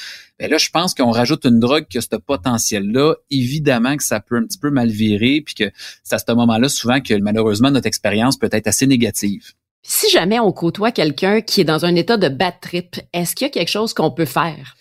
ben 0.42 0.50
là, 0.50 0.58
je 0.58 0.70
pense 0.70 0.92
qu'on 0.92 1.12
rajoute 1.12 1.44
une 1.44 1.60
drogue 1.60 1.86
qui 1.88 1.98
a 1.98 2.00
ce 2.00 2.16
potentiel-là. 2.16 3.14
Évidemment 3.30 3.96
que 3.96 4.02
ça 4.02 4.18
peut 4.18 4.36
un 4.36 4.42
petit 4.42 4.58
peu 4.58 4.70
mal 4.70 4.88
virer, 4.88 5.40
puis 5.40 5.54
que 5.54 5.70
c'est 6.02 6.16
à 6.16 6.18
ce 6.18 6.32
moment-là 6.32 6.68
souvent 6.68 7.00
que 7.00 7.14
malheureusement 7.14 7.70
notre 7.70 7.86
expérience 7.86 8.36
peut 8.36 8.48
être 8.50 8.66
assez 8.66 8.88
négative. 8.88 9.52
Si 9.84 10.10
jamais 10.10 10.40
on 10.40 10.50
côtoie 10.50 10.90
quelqu'un 10.90 11.42
qui 11.42 11.60
est 11.60 11.64
dans 11.64 11.84
un 11.84 11.94
état 11.94 12.16
de 12.16 12.28
bad 12.28 12.54
trip, 12.60 12.96
est-ce 13.12 13.36
qu'il 13.36 13.44
y 13.44 13.50
a 13.50 13.52
quelque 13.52 13.70
chose 13.70 13.94
qu'on 13.94 14.10
peut 14.10 14.24
faire? 14.24 14.74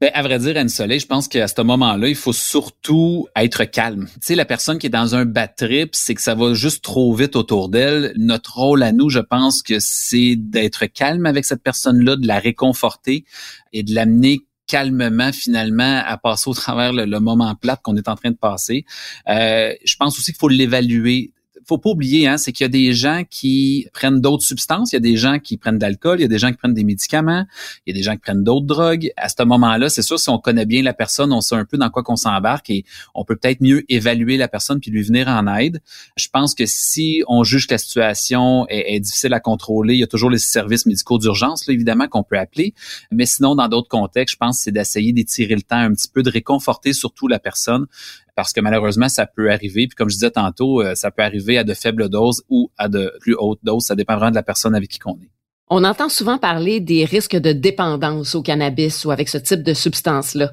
Ben, 0.00 0.12
à 0.14 0.22
vrai 0.22 0.38
dire, 0.38 0.56
Anne-Soleil, 0.56 1.00
je 1.00 1.06
pense 1.06 1.26
qu'à 1.26 1.48
ce 1.48 1.62
moment-là, 1.62 2.06
il 2.06 2.14
faut 2.14 2.32
surtout 2.32 3.26
être 3.34 3.64
calme. 3.64 4.06
Tu 4.14 4.20
sais, 4.20 4.34
la 4.36 4.44
personne 4.44 4.78
qui 4.78 4.86
est 4.86 4.90
dans 4.90 5.16
un 5.16 5.24
bad 5.24 5.56
trip, 5.56 5.96
c'est 5.96 6.14
que 6.14 6.22
ça 6.22 6.36
va 6.36 6.54
juste 6.54 6.84
trop 6.84 7.12
vite 7.12 7.34
autour 7.34 7.68
d'elle. 7.68 8.12
Notre 8.16 8.56
rôle 8.56 8.84
à 8.84 8.92
nous, 8.92 9.10
je 9.10 9.18
pense 9.18 9.62
que 9.62 9.80
c'est 9.80 10.36
d'être 10.36 10.86
calme 10.86 11.26
avec 11.26 11.44
cette 11.44 11.62
personne-là, 11.64 12.14
de 12.14 12.26
la 12.28 12.38
réconforter 12.38 13.24
et 13.72 13.82
de 13.82 13.94
l'amener 13.94 14.42
calmement 14.72 15.32
finalement 15.32 16.02
à 16.06 16.16
passer 16.16 16.48
au 16.48 16.54
travers 16.54 16.94
le, 16.94 17.20
moment 17.20 17.54
plat 17.54 17.76
qu'on 17.76 17.94
est 17.96 18.08
en 18.08 18.16
train 18.16 18.30
de 18.30 18.36
passer. 18.36 18.86
Euh, 19.28 19.74
je 19.84 19.96
pense 19.96 20.18
aussi 20.18 20.32
qu'il 20.32 20.38
faut 20.38 20.48
l'évaluer 20.48 21.30
faut 21.66 21.78
pas 21.78 21.90
oublier, 21.90 22.26
hein, 22.26 22.38
c'est 22.38 22.52
qu'il 22.52 22.64
y 22.64 22.66
a 22.66 22.68
des 22.68 22.92
gens 22.92 23.22
qui 23.28 23.88
prennent 23.92 24.20
d'autres 24.20 24.44
substances, 24.44 24.92
il 24.92 24.96
y 24.96 24.98
a 24.98 25.00
des 25.00 25.16
gens 25.16 25.38
qui 25.38 25.56
prennent 25.56 25.78
de 25.78 25.82
l'alcool, 25.82 26.18
il 26.18 26.22
y 26.22 26.24
a 26.24 26.28
des 26.28 26.38
gens 26.38 26.50
qui 26.50 26.56
prennent 26.56 26.74
des 26.74 26.84
médicaments, 26.84 27.46
il 27.86 27.94
y 27.94 27.96
a 27.96 27.98
des 27.98 28.02
gens 28.02 28.12
qui 28.12 28.20
prennent 28.20 28.44
d'autres 28.44 28.66
drogues. 28.66 29.10
À 29.16 29.28
ce 29.28 29.42
moment-là, 29.44 29.88
c'est 29.88 30.02
sûr, 30.02 30.18
si 30.18 30.28
on 30.28 30.38
connaît 30.38 30.66
bien 30.66 30.82
la 30.82 30.94
personne, 30.94 31.32
on 31.32 31.40
sait 31.40 31.54
un 31.54 31.64
peu 31.64 31.76
dans 31.76 31.90
quoi 31.90 32.02
qu'on 32.02 32.16
s'embarque 32.16 32.70
et 32.70 32.84
on 33.14 33.24
peut 33.24 33.36
peut-être 33.36 33.60
mieux 33.60 33.84
évaluer 33.88 34.36
la 34.36 34.48
personne 34.48 34.80
puis 34.80 34.90
lui 34.90 35.02
venir 35.02 35.28
en 35.28 35.46
aide. 35.56 35.80
Je 36.16 36.28
pense 36.28 36.54
que 36.54 36.64
si 36.66 37.22
on 37.28 37.44
juge 37.44 37.66
que 37.66 37.74
la 37.74 37.78
situation 37.78 38.66
est, 38.68 39.00
difficile 39.00 39.34
à 39.34 39.40
contrôler, 39.40 39.94
il 39.94 40.00
y 40.00 40.04
a 40.04 40.06
toujours 40.06 40.30
les 40.30 40.38
services 40.38 40.86
médicaux 40.86 41.18
d'urgence, 41.18 41.68
évidemment, 41.68 42.08
qu'on 42.08 42.22
peut 42.22 42.38
appeler. 42.38 42.74
Mais 43.10 43.26
sinon, 43.26 43.54
dans 43.54 43.68
d'autres 43.68 43.88
contextes, 43.88 44.34
je 44.34 44.38
pense 44.38 44.58
que 44.58 44.64
c'est 44.64 44.72
d'essayer 44.72 45.12
d'étirer 45.12 45.54
le 45.54 45.62
temps 45.62 45.76
un 45.76 45.92
petit 45.92 46.08
peu, 46.08 46.22
de 46.22 46.30
réconforter 46.30 46.92
surtout 46.92 47.28
la 47.28 47.38
personne 47.38 47.86
parce 48.34 48.52
que 48.52 48.60
malheureusement, 48.60 49.08
ça 49.08 49.26
peut 49.26 49.50
arriver. 49.50 49.86
Puis 49.86 49.96
comme 49.96 50.08
je 50.08 50.14
disais 50.14 50.30
tantôt, 50.30 50.82
euh, 50.82 50.94
ça 50.94 51.10
peut 51.10 51.22
arriver 51.22 51.58
à 51.58 51.64
de 51.64 51.74
faibles 51.74 52.08
doses 52.08 52.42
ou 52.48 52.70
à 52.78 52.88
de 52.88 53.12
plus 53.20 53.34
hautes 53.38 53.60
doses. 53.62 53.84
Ça 53.84 53.94
dépend 53.94 54.16
vraiment 54.16 54.30
de 54.30 54.36
la 54.36 54.42
personne 54.42 54.74
avec 54.74 54.90
qui 54.90 54.98
on 55.04 55.16
est. 55.16 55.30
On 55.74 55.84
entend 55.84 56.10
souvent 56.10 56.36
parler 56.36 56.80
des 56.80 57.04
risques 57.06 57.36
de 57.36 57.52
dépendance 57.52 58.34
au 58.34 58.42
cannabis 58.42 59.06
ou 59.06 59.10
avec 59.10 59.28
ce 59.28 59.38
type 59.38 59.62
de 59.62 59.72
substance-là. 59.72 60.52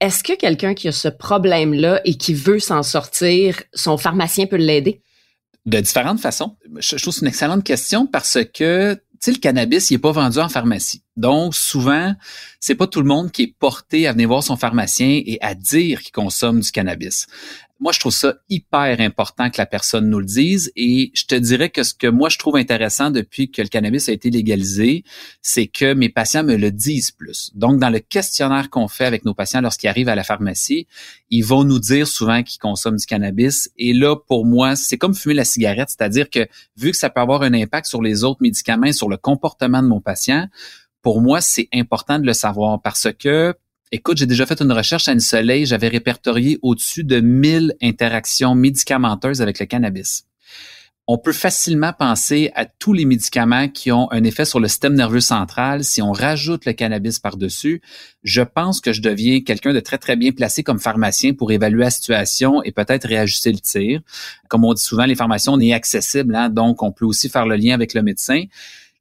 Est-ce 0.00 0.22
que 0.22 0.36
quelqu'un 0.36 0.74
qui 0.74 0.88
a 0.88 0.92
ce 0.92 1.08
problème-là 1.08 2.02
et 2.04 2.14
qui 2.16 2.34
veut 2.34 2.58
s'en 2.58 2.82
sortir, 2.82 3.62
son 3.72 3.96
pharmacien 3.96 4.46
peut 4.46 4.56
l'aider? 4.56 5.00
De 5.64 5.80
différentes 5.80 6.20
façons. 6.20 6.56
Je 6.76 6.96
trouve 6.96 7.14
que 7.14 7.20
c'est 7.20 7.22
une 7.22 7.28
excellente 7.28 7.64
question 7.64 8.06
parce 8.06 8.38
que 8.54 9.00
sais, 9.20 9.32
le 9.32 9.38
cannabis, 9.38 9.90
il 9.90 9.94
est 9.94 9.98
pas 9.98 10.12
vendu 10.12 10.38
en 10.38 10.48
pharmacie. 10.48 11.02
Donc, 11.16 11.54
souvent, 11.54 12.14
c'est 12.60 12.74
pas 12.74 12.86
tout 12.86 13.00
le 13.00 13.06
monde 13.06 13.30
qui 13.30 13.42
est 13.42 13.54
porté 13.58 14.06
à 14.06 14.12
venir 14.12 14.28
voir 14.28 14.42
son 14.42 14.56
pharmacien 14.56 15.20
et 15.24 15.38
à 15.40 15.54
dire 15.54 16.00
qu'il 16.00 16.12
consomme 16.12 16.60
du 16.60 16.70
cannabis. 16.70 17.26
Moi, 17.80 17.92
je 17.92 18.00
trouve 18.00 18.12
ça 18.12 18.34
hyper 18.48 19.00
important 19.00 19.50
que 19.50 19.58
la 19.58 19.66
personne 19.66 20.10
nous 20.10 20.18
le 20.18 20.24
dise. 20.24 20.72
Et 20.74 21.12
je 21.14 21.26
te 21.26 21.34
dirais 21.36 21.70
que 21.70 21.84
ce 21.84 21.94
que 21.94 22.08
moi, 22.08 22.28
je 22.28 22.36
trouve 22.36 22.56
intéressant 22.56 23.10
depuis 23.10 23.50
que 23.50 23.62
le 23.62 23.68
cannabis 23.68 24.08
a 24.08 24.12
été 24.12 24.30
légalisé, 24.30 25.04
c'est 25.42 25.68
que 25.68 25.94
mes 25.94 26.08
patients 26.08 26.42
me 26.42 26.56
le 26.56 26.72
disent 26.72 27.12
plus. 27.12 27.52
Donc, 27.54 27.78
dans 27.78 27.90
le 27.90 28.00
questionnaire 28.00 28.68
qu'on 28.70 28.88
fait 28.88 29.04
avec 29.04 29.24
nos 29.24 29.34
patients 29.34 29.60
lorsqu'ils 29.60 29.88
arrivent 29.88 30.08
à 30.08 30.16
la 30.16 30.24
pharmacie, 30.24 30.88
ils 31.30 31.44
vont 31.44 31.62
nous 31.62 31.78
dire 31.78 32.08
souvent 32.08 32.42
qu'ils 32.42 32.58
consomment 32.58 32.96
du 32.96 33.06
cannabis. 33.06 33.70
Et 33.76 33.92
là, 33.92 34.16
pour 34.16 34.44
moi, 34.44 34.74
c'est 34.74 34.98
comme 34.98 35.14
fumer 35.14 35.34
la 35.34 35.44
cigarette, 35.44 35.88
c'est-à-dire 35.90 36.30
que 36.30 36.48
vu 36.76 36.90
que 36.90 36.96
ça 36.96 37.10
peut 37.10 37.20
avoir 37.20 37.42
un 37.42 37.54
impact 37.54 37.86
sur 37.86 38.02
les 38.02 38.24
autres 38.24 38.42
médicaments 38.42 38.92
sur 38.92 39.08
le 39.08 39.16
comportement 39.16 39.82
de 39.82 39.88
mon 39.88 40.00
patient, 40.00 40.48
pour 41.02 41.20
moi, 41.20 41.40
c'est 41.40 41.68
important 41.72 42.18
de 42.18 42.26
le 42.26 42.32
savoir 42.32 42.82
parce 42.82 43.08
que 43.18 43.54
Écoute, 43.90 44.18
j'ai 44.18 44.26
déjà 44.26 44.44
fait 44.44 44.60
une 44.60 44.72
recherche 44.72 45.08
à 45.08 45.12
une 45.12 45.20
soleil, 45.20 45.64
j'avais 45.64 45.88
répertorié 45.88 46.58
au-dessus 46.60 47.04
de 47.04 47.20
1000 47.20 47.74
interactions 47.80 48.54
médicamenteuses 48.54 49.40
avec 49.40 49.58
le 49.60 49.64
cannabis. 49.64 50.24
On 51.06 51.16
peut 51.16 51.32
facilement 51.32 51.94
penser 51.94 52.52
à 52.54 52.66
tous 52.66 52.92
les 52.92 53.06
médicaments 53.06 53.66
qui 53.68 53.90
ont 53.90 54.12
un 54.12 54.24
effet 54.24 54.44
sur 54.44 54.60
le 54.60 54.68
système 54.68 54.92
nerveux 54.92 55.22
central. 55.22 55.84
Si 55.84 56.02
on 56.02 56.12
rajoute 56.12 56.66
le 56.66 56.74
cannabis 56.74 57.18
par-dessus, 57.18 57.80
je 58.24 58.42
pense 58.42 58.82
que 58.82 58.92
je 58.92 59.00
deviens 59.00 59.40
quelqu'un 59.40 59.72
de 59.72 59.80
très, 59.80 59.96
très 59.96 60.16
bien 60.16 60.32
placé 60.32 60.62
comme 60.62 60.78
pharmacien 60.78 61.32
pour 61.32 61.50
évaluer 61.50 61.84
la 61.84 61.90
situation 61.90 62.62
et 62.64 62.72
peut-être 62.72 63.08
réajuster 63.08 63.52
le 63.52 63.58
tir. 63.58 64.02
Comme 64.50 64.66
on 64.66 64.74
dit 64.74 64.82
souvent, 64.82 65.06
les 65.06 65.14
pharmacies, 65.14 65.48
on 65.48 65.60
est 65.60 65.72
accessible, 65.72 66.36
hein, 66.36 66.50
donc 66.50 66.82
on 66.82 66.92
peut 66.92 67.06
aussi 67.06 67.30
faire 67.30 67.46
le 67.46 67.56
lien 67.56 67.72
avec 67.72 67.94
le 67.94 68.02
médecin 68.02 68.44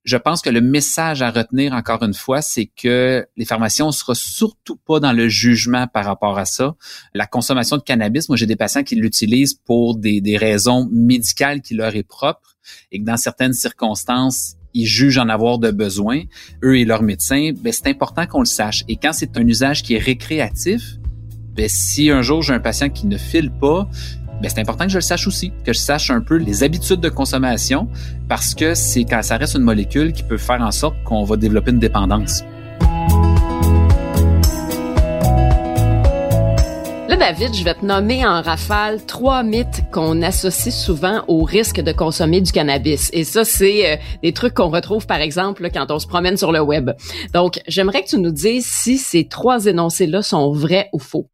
je 0.03 0.15
pense 0.15 0.41
que 0.41 0.49
le 0.49 0.61
message 0.61 1.21
à 1.21 1.31
retenir 1.31 1.73
encore 1.73 2.01
une 2.01 2.13
fois, 2.13 2.41
c'est 2.41 2.65
que 2.67 3.27
les 3.35 3.45
pharmaciens 3.45 3.87
ne 3.87 3.91
sera 3.91 4.15
surtout 4.15 4.77
pas 4.77 4.99
dans 4.99 5.11
le 5.11 5.27
jugement 5.27 5.85
par 5.87 6.05
rapport 6.05 6.37
à 6.37 6.45
ça. 6.45 6.75
La 7.13 7.25
consommation 7.25 7.77
de 7.77 7.81
cannabis, 7.81 8.29
moi 8.29 8.37
j'ai 8.37 8.45
des 8.45 8.55
patients 8.55 8.83
qui 8.83 8.95
l'utilisent 8.95 9.55
pour 9.55 9.97
des, 9.97 10.21
des 10.21 10.37
raisons 10.37 10.87
médicales 10.91 11.61
qui 11.61 11.73
leur 11.73 11.95
est 11.95 12.03
propre 12.03 12.55
et 12.91 12.99
que 12.99 13.05
dans 13.05 13.17
certaines 13.17 13.53
circonstances, 13.53 14.55
ils 14.73 14.85
jugent 14.85 15.17
en 15.17 15.29
avoir 15.29 15.59
de 15.59 15.71
besoin, 15.71 16.23
eux 16.63 16.77
et 16.77 16.85
leurs 16.85 17.03
médecins, 17.03 17.51
ben 17.57 17.73
c'est 17.73 17.87
important 17.87 18.27
qu'on 18.27 18.39
le 18.39 18.45
sache. 18.45 18.83
Et 18.87 18.95
quand 18.95 19.13
c'est 19.13 19.37
un 19.37 19.47
usage 19.47 19.83
qui 19.83 19.95
est 19.95 19.99
récréatif, 19.99 20.97
ben 21.55 21.67
si 21.67 22.11
un 22.11 22.21
jour 22.21 22.43
j'ai 22.43 22.53
un 22.53 22.59
patient 22.59 22.89
qui 22.89 23.07
ne 23.07 23.17
file 23.17 23.51
pas, 23.51 23.89
ben 24.41 24.49
c'est 24.49 24.59
important 24.59 24.85
que 24.85 24.91
je 24.91 24.97
le 24.97 25.01
sache 25.01 25.27
aussi, 25.27 25.51
que 25.65 25.73
je 25.73 25.79
sache 25.79 26.11
un 26.11 26.21
peu 26.21 26.35
les 26.35 26.63
habitudes 26.63 26.99
de 26.99 27.09
consommation, 27.09 27.87
parce 28.29 28.53
que 28.53 28.75
c'est 28.75 29.03
quand 29.03 29.23
ça 29.23 29.37
reste 29.37 29.55
une 29.55 29.63
molécule 29.63 30.13
qui 30.13 30.23
peut 30.23 30.37
faire 30.37 30.61
en 30.61 30.71
sorte 30.71 30.95
qu'on 31.03 31.23
va 31.23 31.37
développer 31.37 31.71
une 31.71 31.79
dépendance. 31.79 32.43
Là, 37.09 37.15
David, 37.15 37.55
je 37.55 37.63
vais 37.63 37.73
te 37.73 37.85
nommer 37.85 38.27
en 38.27 38.41
rafale 38.41 39.03
trois 39.05 39.41
mythes 39.41 39.81
qu'on 39.91 40.21
associe 40.21 40.75
souvent 40.75 41.23
au 41.27 41.43
risque 41.43 41.79
de 41.79 41.91
consommer 41.93 42.41
du 42.41 42.51
cannabis. 42.51 43.09
Et 43.13 43.23
ça, 43.23 43.45
c'est 43.45 43.93
euh, 43.93 43.95
des 44.21 44.33
trucs 44.33 44.53
qu'on 44.53 44.69
retrouve, 44.69 45.07
par 45.07 45.21
exemple, 45.21 45.69
quand 45.73 45.89
on 45.89 45.99
se 45.99 46.05
promène 46.05 46.35
sur 46.35 46.51
le 46.51 46.59
web. 46.59 46.91
Donc, 47.33 47.61
j'aimerais 47.67 48.03
que 48.03 48.09
tu 48.09 48.19
nous 48.19 48.31
dises 48.31 48.65
si 48.65 48.97
ces 48.97 49.27
trois 49.27 49.65
énoncés-là 49.65 50.21
sont 50.21 50.51
vrais 50.51 50.89
ou 50.91 50.99
faux. 50.99 51.29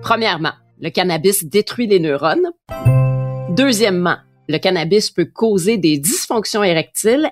Premièrement, 0.00 0.52
le 0.82 0.90
cannabis 0.90 1.44
détruit 1.44 1.86
les 1.86 2.00
neurones. 2.00 2.50
Deuxièmement, 3.50 4.16
le 4.48 4.58
cannabis 4.58 5.10
peut 5.10 5.30
causer 5.32 5.78
des 5.78 5.96
dysfonctions 5.96 6.64
érectiles. 6.64 7.30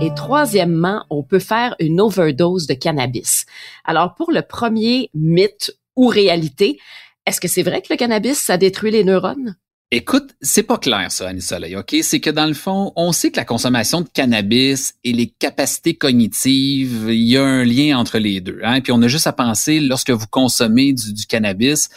Et 0.00 0.14
troisièmement, 0.14 1.04
on 1.10 1.22
peut 1.22 1.38
faire 1.38 1.76
une 1.80 2.00
overdose 2.00 2.66
de 2.66 2.72
cannabis. 2.72 3.44
Alors 3.84 4.14
pour 4.14 4.32
le 4.32 4.40
premier 4.40 5.10
mythe 5.12 5.76
ou 5.96 6.06
réalité, 6.06 6.78
est-ce 7.26 7.42
que 7.42 7.48
c'est 7.48 7.62
vrai 7.62 7.82
que 7.82 7.88
le 7.90 7.96
cannabis, 7.96 8.38
ça 8.38 8.56
détruit 8.56 8.90
les 8.90 9.04
neurones? 9.04 9.56
Écoute, 9.90 10.34
c'est 10.40 10.62
pas 10.62 10.78
clair 10.78 11.10
ça, 11.10 11.28
Annie 11.28 11.42
Soleil, 11.42 11.76
OK? 11.76 11.96
C'est 12.02 12.20
que 12.20 12.30
dans 12.30 12.46
le 12.46 12.54
fond, 12.54 12.92
on 12.94 13.12
sait 13.12 13.30
que 13.30 13.36
la 13.36 13.44
consommation 13.44 14.02
de 14.02 14.08
cannabis 14.08 14.94
et 15.02 15.12
les 15.12 15.28
capacités 15.38 15.94
cognitives, 15.94 17.06
il 17.08 17.26
y 17.26 17.36
a 17.36 17.42
un 17.42 17.64
lien 17.64 17.98
entre 17.98 18.18
les 18.18 18.40
deux. 18.40 18.60
Hein? 18.62 18.80
Puis 18.80 18.92
on 18.92 19.02
a 19.02 19.08
juste 19.08 19.26
à 19.26 19.32
penser, 19.32 19.80
lorsque 19.80 20.10
vous 20.10 20.26
consommez 20.26 20.92
du, 20.92 21.14
du 21.14 21.26
cannabis, 21.26 21.88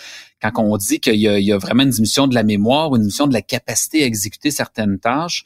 quand 0.42 0.52
on 0.58 0.78
dit 0.78 1.00
qu'il 1.00 1.16
y, 1.16 1.52
a 1.52 1.58
vraiment 1.58 1.84
une 1.84 1.90
diminution 1.90 2.28
de 2.28 2.36
la 2.36 2.44
mémoire 2.44 2.90
une 2.96 3.02
diminution 3.02 3.28
de 3.28 3.34
la 3.34 3.42
capacité 3.42 4.04
à 4.04 4.06
exécuter 4.06 4.52
certaines 4.52 5.00
tâches, 5.00 5.44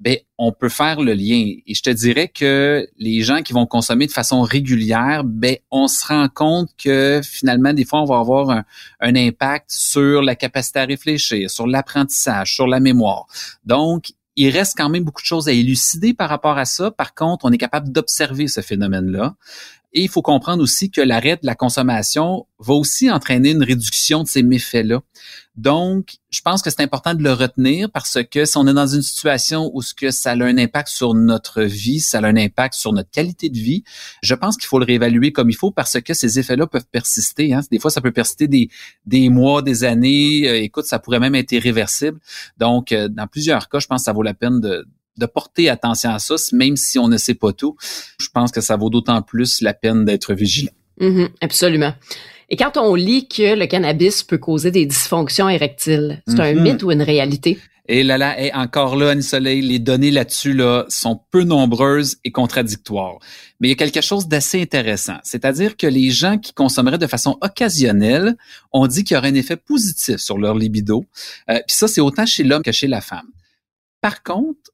ben 0.00 0.16
on 0.38 0.52
peut 0.52 0.68
faire 0.68 1.00
le 1.00 1.12
lien. 1.12 1.54
Et 1.66 1.74
je 1.74 1.82
te 1.82 1.90
dirais 1.90 2.28
que 2.28 2.86
les 2.98 3.22
gens 3.22 3.42
qui 3.42 3.52
vont 3.52 3.66
consommer 3.66 4.06
de 4.06 4.12
façon 4.12 4.42
régulière, 4.42 5.24
ben 5.24 5.56
on 5.70 5.88
se 5.88 6.06
rend 6.06 6.28
compte 6.28 6.70
que 6.82 7.20
finalement 7.24 7.72
des 7.72 7.84
fois 7.84 8.02
on 8.02 8.04
va 8.04 8.18
avoir 8.18 8.50
un, 8.50 8.64
un 9.00 9.16
impact 9.16 9.66
sur 9.70 10.22
la 10.22 10.36
capacité 10.36 10.78
à 10.78 10.84
réfléchir, 10.84 11.50
sur 11.50 11.66
l'apprentissage, 11.66 12.54
sur 12.54 12.68
la 12.68 12.78
mémoire. 12.78 13.26
Donc 13.64 14.12
il 14.38 14.50
reste 14.50 14.74
quand 14.76 14.88
même 14.88 15.02
beaucoup 15.02 15.20
de 15.20 15.26
choses 15.26 15.48
à 15.48 15.52
élucider 15.52 16.14
par 16.14 16.28
rapport 16.28 16.58
à 16.58 16.64
ça. 16.64 16.92
Par 16.92 17.12
contre, 17.12 17.44
on 17.44 17.50
est 17.50 17.58
capable 17.58 17.90
d'observer 17.90 18.46
ce 18.46 18.60
phénomène-là. 18.60 19.34
Et 19.92 20.02
il 20.02 20.08
faut 20.08 20.22
comprendre 20.22 20.62
aussi 20.62 20.90
que 20.90 21.00
l'arrêt 21.00 21.36
de 21.36 21.46
la 21.46 21.54
consommation 21.54 22.46
va 22.58 22.74
aussi 22.74 23.10
entraîner 23.10 23.50
une 23.50 23.62
réduction 23.62 24.22
de 24.22 24.28
ces 24.28 24.42
méfaits-là. 24.42 25.00
Donc, 25.56 26.18
je 26.30 26.40
pense 26.40 26.62
que 26.62 26.70
c'est 26.70 26.82
important 26.82 27.14
de 27.14 27.22
le 27.22 27.32
retenir 27.32 27.90
parce 27.90 28.18
que 28.30 28.44
si 28.44 28.56
on 28.58 28.66
est 28.68 28.74
dans 28.74 28.86
une 28.86 29.02
situation 29.02 29.70
où 29.74 29.82
ce 29.82 29.92
ça 30.10 30.30
a 30.30 30.34
un 30.34 30.56
impact 30.58 30.88
sur 30.88 31.14
notre 31.14 31.62
vie, 31.62 31.98
ça 31.98 32.18
a 32.18 32.26
un 32.26 32.36
impact 32.36 32.74
sur 32.74 32.92
notre 32.92 33.10
qualité 33.10 33.48
de 33.48 33.58
vie, 33.58 33.82
je 34.22 34.34
pense 34.34 34.56
qu'il 34.56 34.66
faut 34.66 34.78
le 34.78 34.84
réévaluer 34.84 35.32
comme 35.32 35.50
il 35.50 35.56
faut 35.56 35.72
parce 35.72 36.00
que 36.00 36.14
ces 36.14 36.38
effets-là 36.38 36.66
peuvent 36.66 36.86
persister. 36.92 37.54
Hein. 37.54 37.60
Des 37.72 37.80
fois, 37.80 37.90
ça 37.90 38.00
peut 38.00 38.12
persister 38.12 38.46
des, 38.46 38.68
des 39.06 39.30
mois, 39.30 39.62
des 39.62 39.82
années. 39.82 40.48
Euh, 40.48 40.62
écoute, 40.62 40.84
ça 40.84 41.00
pourrait 41.00 41.18
même 41.20 41.34
être 41.34 41.50
irréversible. 41.50 42.20
Donc, 42.58 42.92
euh, 42.92 43.08
dans 43.08 43.26
plusieurs 43.26 43.68
cas, 43.68 43.80
je 43.80 43.86
pense 43.86 44.02
que 44.02 44.04
ça 44.04 44.12
vaut 44.12 44.22
la 44.22 44.34
peine 44.34 44.60
de, 44.60 44.86
de 45.18 45.26
porter 45.26 45.68
attention 45.68 46.10
à 46.10 46.18
ça, 46.18 46.36
même 46.52 46.76
si 46.76 46.98
on 46.98 47.08
ne 47.08 47.16
sait 47.16 47.34
pas 47.34 47.52
tout. 47.52 47.76
Je 48.20 48.28
pense 48.32 48.50
que 48.52 48.60
ça 48.60 48.76
vaut 48.76 48.90
d'autant 48.90 49.22
plus 49.22 49.60
la 49.60 49.74
peine 49.74 50.04
d'être 50.04 50.34
vigilant. 50.34 50.72
Mm-hmm, 51.00 51.28
absolument. 51.40 51.94
Et 52.48 52.56
quand 52.56 52.76
on 52.76 52.94
lit 52.94 53.28
que 53.28 53.54
le 53.54 53.66
cannabis 53.66 54.22
peut 54.22 54.38
causer 54.38 54.70
des 54.70 54.86
dysfonctions 54.86 55.48
érectiles, 55.48 56.22
c'est 56.26 56.40
un 56.40 56.54
mm-hmm. 56.54 56.60
mythe 56.60 56.82
ou 56.82 56.90
une 56.90 57.02
réalité? 57.02 57.58
Et 57.90 58.04
là, 58.04 58.18
là, 58.18 58.38
et 58.38 58.52
encore 58.52 58.96
là, 58.96 59.10
Annie 59.10 59.22
Soleil, 59.22 59.62
les 59.62 59.78
données 59.78 60.10
là-dessus 60.10 60.52
là, 60.52 60.84
sont 60.90 61.20
peu 61.30 61.44
nombreuses 61.44 62.18
et 62.22 62.30
contradictoires. 62.30 63.18
Mais 63.60 63.68
il 63.68 63.70
y 63.70 63.72
a 63.72 63.76
quelque 63.76 64.02
chose 64.02 64.28
d'assez 64.28 64.60
intéressant. 64.60 65.16
C'est-à-dire 65.22 65.74
que 65.76 65.86
les 65.86 66.10
gens 66.10 66.36
qui 66.36 66.52
consommeraient 66.52 66.98
de 66.98 67.06
façon 67.06 67.38
occasionnelle 67.40 68.36
ont 68.72 68.86
dit 68.86 69.04
qu'il 69.04 69.14
y 69.14 69.18
aurait 69.18 69.30
un 69.30 69.34
effet 69.34 69.56
positif 69.56 70.18
sur 70.18 70.36
leur 70.36 70.54
libido. 70.54 71.06
Euh, 71.48 71.60
Puis 71.66 71.76
ça, 71.76 71.88
c'est 71.88 72.02
autant 72.02 72.26
chez 72.26 72.44
l'homme 72.44 72.62
que 72.62 72.72
chez 72.72 72.88
la 72.88 73.00
femme. 73.00 73.28
Par 74.02 74.22
contre, 74.22 74.70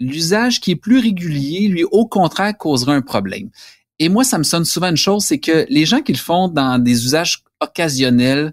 l'usage 0.00 0.60
qui 0.60 0.72
est 0.72 0.76
plus 0.76 0.98
régulier, 0.98 1.68
lui, 1.68 1.84
au 1.84 2.06
contraire, 2.06 2.56
causera 2.56 2.94
un 2.94 3.02
problème. 3.02 3.50
Et 3.98 4.08
moi, 4.08 4.24
ça 4.24 4.38
me 4.38 4.42
sonne 4.42 4.64
souvent 4.64 4.88
une 4.88 4.96
chose, 4.96 5.24
c'est 5.24 5.38
que 5.38 5.66
les 5.68 5.84
gens 5.84 6.00
qui 6.00 6.12
le 6.12 6.18
font 6.18 6.48
dans 6.48 6.82
des 6.82 7.04
usages 7.04 7.44
occasionnels, 7.60 8.52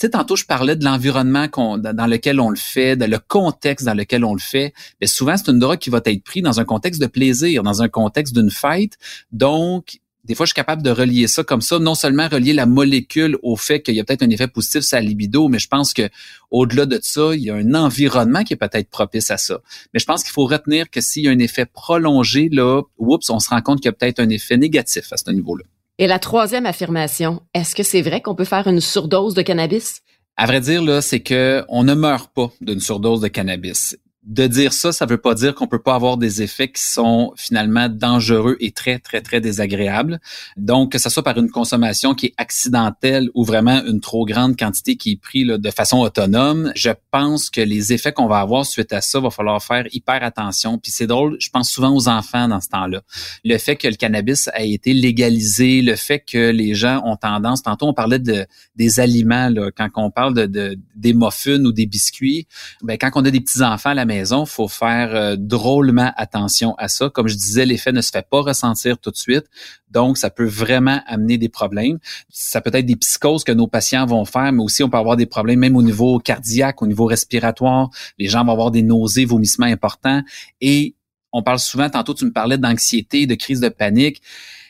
tu 0.00 0.06
sais, 0.06 0.10
tantôt, 0.10 0.36
je 0.36 0.44
parlais 0.44 0.76
de 0.76 0.84
l'environnement 0.84 1.48
dans 1.48 2.06
lequel 2.06 2.40
on 2.40 2.50
le 2.50 2.56
fait, 2.56 2.94
de 2.94 3.04
le 3.04 3.18
contexte 3.18 3.84
dans 3.84 3.94
lequel 3.94 4.24
on 4.24 4.32
le 4.32 4.40
fait. 4.40 4.72
Mais 5.00 5.08
souvent, 5.08 5.36
c'est 5.36 5.50
une 5.50 5.58
drogue 5.58 5.78
qui 5.78 5.90
va 5.90 6.00
être 6.04 6.22
prise 6.22 6.44
dans 6.44 6.60
un 6.60 6.64
contexte 6.64 7.00
de 7.02 7.08
plaisir, 7.08 7.64
dans 7.64 7.82
un 7.82 7.88
contexte 7.88 8.32
d'une 8.32 8.50
fête. 8.50 8.96
Donc, 9.32 9.98
des 10.28 10.34
fois, 10.34 10.44
je 10.44 10.50
suis 10.50 10.54
capable 10.54 10.82
de 10.82 10.90
relier 10.90 11.26
ça 11.26 11.42
comme 11.42 11.62
ça, 11.62 11.78
non 11.78 11.94
seulement 11.94 12.28
relier 12.28 12.52
la 12.52 12.66
molécule 12.66 13.38
au 13.42 13.56
fait 13.56 13.80
qu'il 13.80 13.94
y 13.94 14.00
a 14.00 14.04
peut-être 14.04 14.22
un 14.22 14.28
effet 14.28 14.46
positif 14.46 14.82
sur 14.82 14.98
la 14.98 15.02
libido, 15.02 15.48
mais 15.48 15.58
je 15.58 15.68
pense 15.68 15.94
que 15.94 16.10
au-delà 16.50 16.84
de 16.84 17.00
ça, 17.02 17.34
il 17.34 17.40
y 17.40 17.50
a 17.50 17.54
un 17.54 17.74
environnement 17.74 18.44
qui 18.44 18.52
est 18.52 18.56
peut-être 18.56 18.90
propice 18.90 19.30
à 19.30 19.38
ça. 19.38 19.60
Mais 19.94 20.00
je 20.00 20.04
pense 20.04 20.22
qu'il 20.22 20.32
faut 20.32 20.44
retenir 20.44 20.90
que 20.90 21.00
s'il 21.00 21.24
y 21.24 21.28
a 21.28 21.30
un 21.30 21.38
effet 21.38 21.64
prolongé, 21.64 22.50
là, 22.52 22.82
oups, 22.98 23.30
on 23.30 23.38
se 23.38 23.48
rend 23.48 23.62
compte 23.62 23.78
qu'il 23.78 23.86
y 23.86 23.88
a 23.88 23.92
peut-être 23.92 24.20
un 24.20 24.28
effet 24.28 24.58
négatif 24.58 25.10
à 25.12 25.16
ce 25.16 25.30
niveau-là. 25.30 25.64
Et 25.96 26.06
la 26.06 26.18
troisième 26.18 26.66
affirmation, 26.66 27.40
est-ce 27.54 27.74
que 27.74 27.82
c'est 27.82 28.02
vrai 28.02 28.20
qu'on 28.20 28.34
peut 28.34 28.44
faire 28.44 28.66
une 28.66 28.82
surdose 28.82 29.32
de 29.32 29.40
cannabis? 29.42 30.02
À 30.36 30.44
vrai 30.44 30.60
dire, 30.60 30.82
là, 30.82 31.00
c'est 31.00 31.20
que 31.20 31.64
on 31.68 31.84
ne 31.84 31.94
meurt 31.94 32.30
pas 32.34 32.52
d'une 32.60 32.80
surdose 32.80 33.22
de 33.22 33.28
cannabis 33.28 33.96
de 34.28 34.46
dire 34.46 34.74
ça, 34.74 34.92
ça 34.92 35.06
veut 35.06 35.16
pas 35.16 35.34
dire 35.34 35.54
qu'on 35.54 35.66
peut 35.66 35.80
pas 35.80 35.94
avoir 35.94 36.18
des 36.18 36.42
effets 36.42 36.70
qui 36.70 36.82
sont 36.82 37.32
finalement 37.34 37.88
dangereux 37.88 38.58
et 38.60 38.72
très, 38.72 38.98
très, 38.98 39.22
très 39.22 39.40
désagréables. 39.40 40.20
Donc, 40.58 40.92
que 40.92 40.98
ce 40.98 41.08
soit 41.08 41.22
par 41.22 41.38
une 41.38 41.50
consommation 41.50 42.14
qui 42.14 42.26
est 42.26 42.34
accidentelle 42.36 43.30
ou 43.34 43.42
vraiment 43.42 43.82
une 43.86 44.00
trop 44.00 44.26
grande 44.26 44.54
quantité 44.58 44.96
qui 44.96 45.12
est 45.12 45.20
prise 45.20 45.46
de 45.46 45.70
façon 45.70 46.00
autonome, 46.00 46.72
je 46.76 46.90
pense 47.10 47.48
que 47.48 47.62
les 47.62 47.94
effets 47.94 48.12
qu'on 48.12 48.26
va 48.26 48.40
avoir 48.40 48.66
suite 48.66 48.92
à 48.92 49.00
ça, 49.00 49.18
va 49.18 49.30
falloir 49.30 49.62
faire 49.62 49.86
hyper 49.92 50.22
attention. 50.22 50.76
Puis 50.76 50.92
c'est 50.92 51.06
drôle, 51.06 51.38
je 51.40 51.48
pense 51.48 51.70
souvent 51.70 51.96
aux 51.96 52.06
enfants 52.08 52.48
dans 52.48 52.60
ce 52.60 52.68
temps-là. 52.68 53.00
Le 53.46 53.56
fait 53.56 53.76
que 53.76 53.88
le 53.88 53.94
cannabis 53.94 54.48
a 54.48 54.62
été 54.62 54.92
légalisé, 54.92 55.80
le 55.80 55.96
fait 55.96 56.20
que 56.20 56.50
les 56.50 56.74
gens 56.74 57.00
ont 57.06 57.16
tendance, 57.16 57.62
tantôt 57.62 57.86
on 57.86 57.94
parlait 57.94 58.18
de 58.18 58.46
des 58.76 59.00
aliments, 59.00 59.50
quand 59.74 59.88
on 59.96 60.10
parle 60.10 60.34
de, 60.34 60.44
de 60.44 60.78
des 60.94 61.14
muffins 61.14 61.64
ou 61.64 61.72
des 61.72 61.86
biscuits, 61.86 62.46
ben 62.82 62.98
quand 62.98 63.10
on 63.14 63.24
a 63.24 63.30
des 63.30 63.40
petits 63.40 63.62
enfants 63.62 63.90
à 63.90 63.94
la 63.94 64.04
maison, 64.04 64.17
faut 64.46 64.68
faire 64.68 65.14
euh, 65.14 65.36
drôlement 65.36 66.12
attention 66.16 66.74
à 66.76 66.88
ça. 66.88 67.10
Comme 67.10 67.28
je 67.28 67.34
disais, 67.34 67.66
l'effet 67.66 67.92
ne 67.92 68.00
se 68.00 68.10
fait 68.10 68.26
pas 68.28 68.40
ressentir 68.40 68.98
tout 68.98 69.10
de 69.10 69.16
suite. 69.16 69.44
Donc, 69.90 70.18
ça 70.18 70.30
peut 70.30 70.46
vraiment 70.46 71.00
amener 71.06 71.38
des 71.38 71.48
problèmes. 71.48 71.98
Ça 72.28 72.60
peut 72.60 72.70
être 72.74 72.86
des 72.86 72.96
psychoses 72.96 73.44
que 73.44 73.52
nos 73.52 73.66
patients 73.66 74.06
vont 74.06 74.24
faire, 74.24 74.52
mais 74.52 74.62
aussi 74.62 74.82
on 74.82 74.90
peut 74.90 74.98
avoir 74.98 75.16
des 75.16 75.26
problèmes 75.26 75.60
même 75.60 75.76
au 75.76 75.82
niveau 75.82 76.18
cardiaque, 76.18 76.82
au 76.82 76.86
niveau 76.86 77.06
respiratoire. 77.06 77.90
Les 78.18 78.28
gens 78.28 78.44
vont 78.44 78.52
avoir 78.52 78.70
des 78.70 78.82
nausées, 78.82 79.24
vomissements 79.24 79.66
importants. 79.66 80.22
Et 80.60 80.94
on 81.32 81.42
parle 81.42 81.58
souvent, 81.58 81.90
tantôt 81.90 82.14
tu 82.14 82.24
me 82.24 82.32
parlais 82.32 82.58
d'anxiété, 82.58 83.26
de 83.26 83.34
crise 83.34 83.60
de 83.60 83.68
panique. 83.68 84.22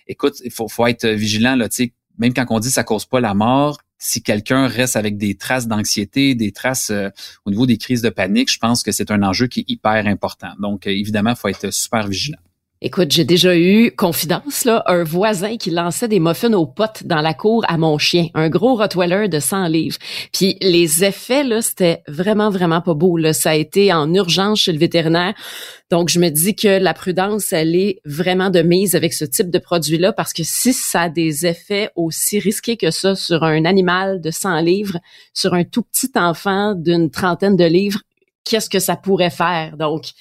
Écoute, 0.06 0.40
il 0.44 0.50
faut, 0.50 0.68
faut 0.68 0.86
être 0.86 1.06
vigilant, 1.06 1.54
là, 1.54 1.68
tu 1.68 1.76
sais, 1.76 1.92
même 2.18 2.34
quand 2.34 2.46
on 2.50 2.58
dit 2.58 2.70
ça 2.70 2.82
cause 2.82 3.04
pas 3.04 3.20
la 3.20 3.34
mort, 3.34 3.78
si 3.98 4.22
quelqu'un 4.22 4.68
reste 4.68 4.96
avec 4.96 5.16
des 5.16 5.34
traces 5.34 5.66
d'anxiété, 5.66 6.34
des 6.34 6.52
traces 6.52 6.90
euh, 6.90 7.10
au 7.44 7.50
niveau 7.50 7.66
des 7.66 7.76
crises 7.76 8.02
de 8.02 8.10
panique, 8.10 8.50
je 8.50 8.58
pense 8.58 8.82
que 8.82 8.92
c'est 8.92 9.10
un 9.10 9.22
enjeu 9.22 9.48
qui 9.48 9.60
est 9.60 9.64
hyper 9.68 10.06
important. 10.06 10.52
Donc, 10.60 10.86
euh, 10.86 10.90
évidemment, 10.90 11.30
il 11.30 11.36
faut 11.36 11.48
être 11.48 11.70
super 11.72 12.06
vigilant. 12.06 12.38
Écoute, 12.80 13.10
j'ai 13.10 13.24
déjà 13.24 13.56
eu 13.56 13.90
confidence 13.90 14.64
là, 14.64 14.84
un 14.86 15.02
voisin 15.02 15.56
qui 15.56 15.72
lançait 15.72 16.06
des 16.06 16.20
muffins 16.20 16.52
aux 16.52 16.64
potes 16.64 17.02
dans 17.04 17.20
la 17.20 17.34
cour 17.34 17.64
à 17.66 17.76
mon 17.76 17.98
chien, 17.98 18.28
un 18.34 18.48
gros 18.48 18.76
Rottweiler 18.76 19.26
de 19.26 19.40
100 19.40 19.66
livres. 19.66 19.96
Puis 20.32 20.56
les 20.60 21.02
effets 21.02 21.42
là, 21.42 21.60
c'était 21.60 22.04
vraiment 22.06 22.50
vraiment 22.50 22.80
pas 22.80 22.94
beau. 22.94 23.18
Ça 23.32 23.50
a 23.50 23.54
été 23.56 23.92
en 23.92 24.14
urgence 24.14 24.60
chez 24.60 24.72
le 24.72 24.78
vétérinaire. 24.78 25.34
Donc 25.90 26.08
je 26.08 26.20
me 26.20 26.28
dis 26.28 26.54
que 26.54 26.68
la 26.68 26.94
prudence, 26.94 27.52
elle 27.52 27.74
est 27.74 28.00
vraiment 28.04 28.48
de 28.48 28.62
mise 28.62 28.94
avec 28.94 29.12
ce 29.12 29.24
type 29.24 29.50
de 29.50 29.58
produit 29.58 29.98
là 29.98 30.12
parce 30.12 30.32
que 30.32 30.44
si 30.44 30.72
ça 30.72 31.02
a 31.02 31.08
des 31.08 31.46
effets 31.46 31.90
aussi 31.96 32.38
risqués 32.38 32.76
que 32.76 32.92
ça 32.92 33.16
sur 33.16 33.42
un 33.42 33.64
animal 33.64 34.20
de 34.20 34.30
100 34.30 34.60
livres, 34.60 34.98
sur 35.34 35.54
un 35.54 35.64
tout 35.64 35.82
petit 35.82 36.12
enfant 36.14 36.76
d'une 36.76 37.10
trentaine 37.10 37.56
de 37.56 37.64
livres, 37.64 38.02
qu'est-ce 38.44 38.70
que 38.70 38.78
ça 38.78 38.94
pourrait 38.94 39.30
faire? 39.30 39.76
Donc 39.76 40.12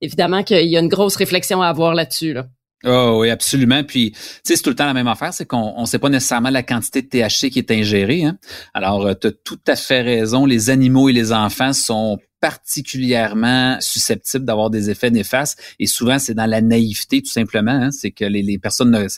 évidemment 0.00 0.42
qu'il 0.42 0.68
y 0.68 0.76
a 0.76 0.80
une 0.80 0.88
grosse 0.88 1.16
réflexion 1.16 1.62
à 1.62 1.68
avoir 1.68 1.94
là-dessus. 1.94 2.32
Là. 2.32 2.46
Oh 2.84 3.18
oui, 3.20 3.30
absolument. 3.30 3.82
Puis, 3.82 4.12
tu 4.12 4.18
sais, 4.44 4.56
c'est 4.56 4.62
tout 4.62 4.70
le 4.70 4.76
temps 4.76 4.86
la 4.86 4.94
même 4.94 5.08
affaire, 5.08 5.34
c'est 5.34 5.46
qu'on 5.46 5.80
ne 5.80 5.86
sait 5.86 5.98
pas 5.98 6.08
nécessairement 6.08 6.50
la 6.50 6.62
quantité 6.62 7.02
de 7.02 7.08
THC 7.08 7.50
qui 7.50 7.58
est 7.58 7.70
ingérée. 7.72 8.24
Hein? 8.24 8.38
Alors, 8.72 9.04
euh, 9.06 9.14
tu 9.20 9.28
as 9.28 9.32
tout 9.32 9.58
à 9.66 9.74
fait 9.74 10.02
raison. 10.02 10.46
Les 10.46 10.70
animaux 10.70 11.08
et 11.08 11.12
les 11.12 11.32
enfants 11.32 11.72
sont 11.72 12.18
particulièrement 12.40 13.78
susceptibles 13.80 14.44
d'avoir 14.44 14.70
des 14.70 14.90
effets 14.90 15.10
néfastes 15.10 15.60
et 15.80 15.86
souvent 15.86 16.20
c'est 16.20 16.34
dans 16.34 16.46
la 16.46 16.60
naïveté 16.60 17.20
tout 17.20 17.32
simplement 17.32 17.72
hein? 17.72 17.90
c'est 17.90 18.12
que 18.12 18.24
les, 18.24 18.42
les 18.42 18.58
personnes 18.58 18.92
ne, 18.92 19.08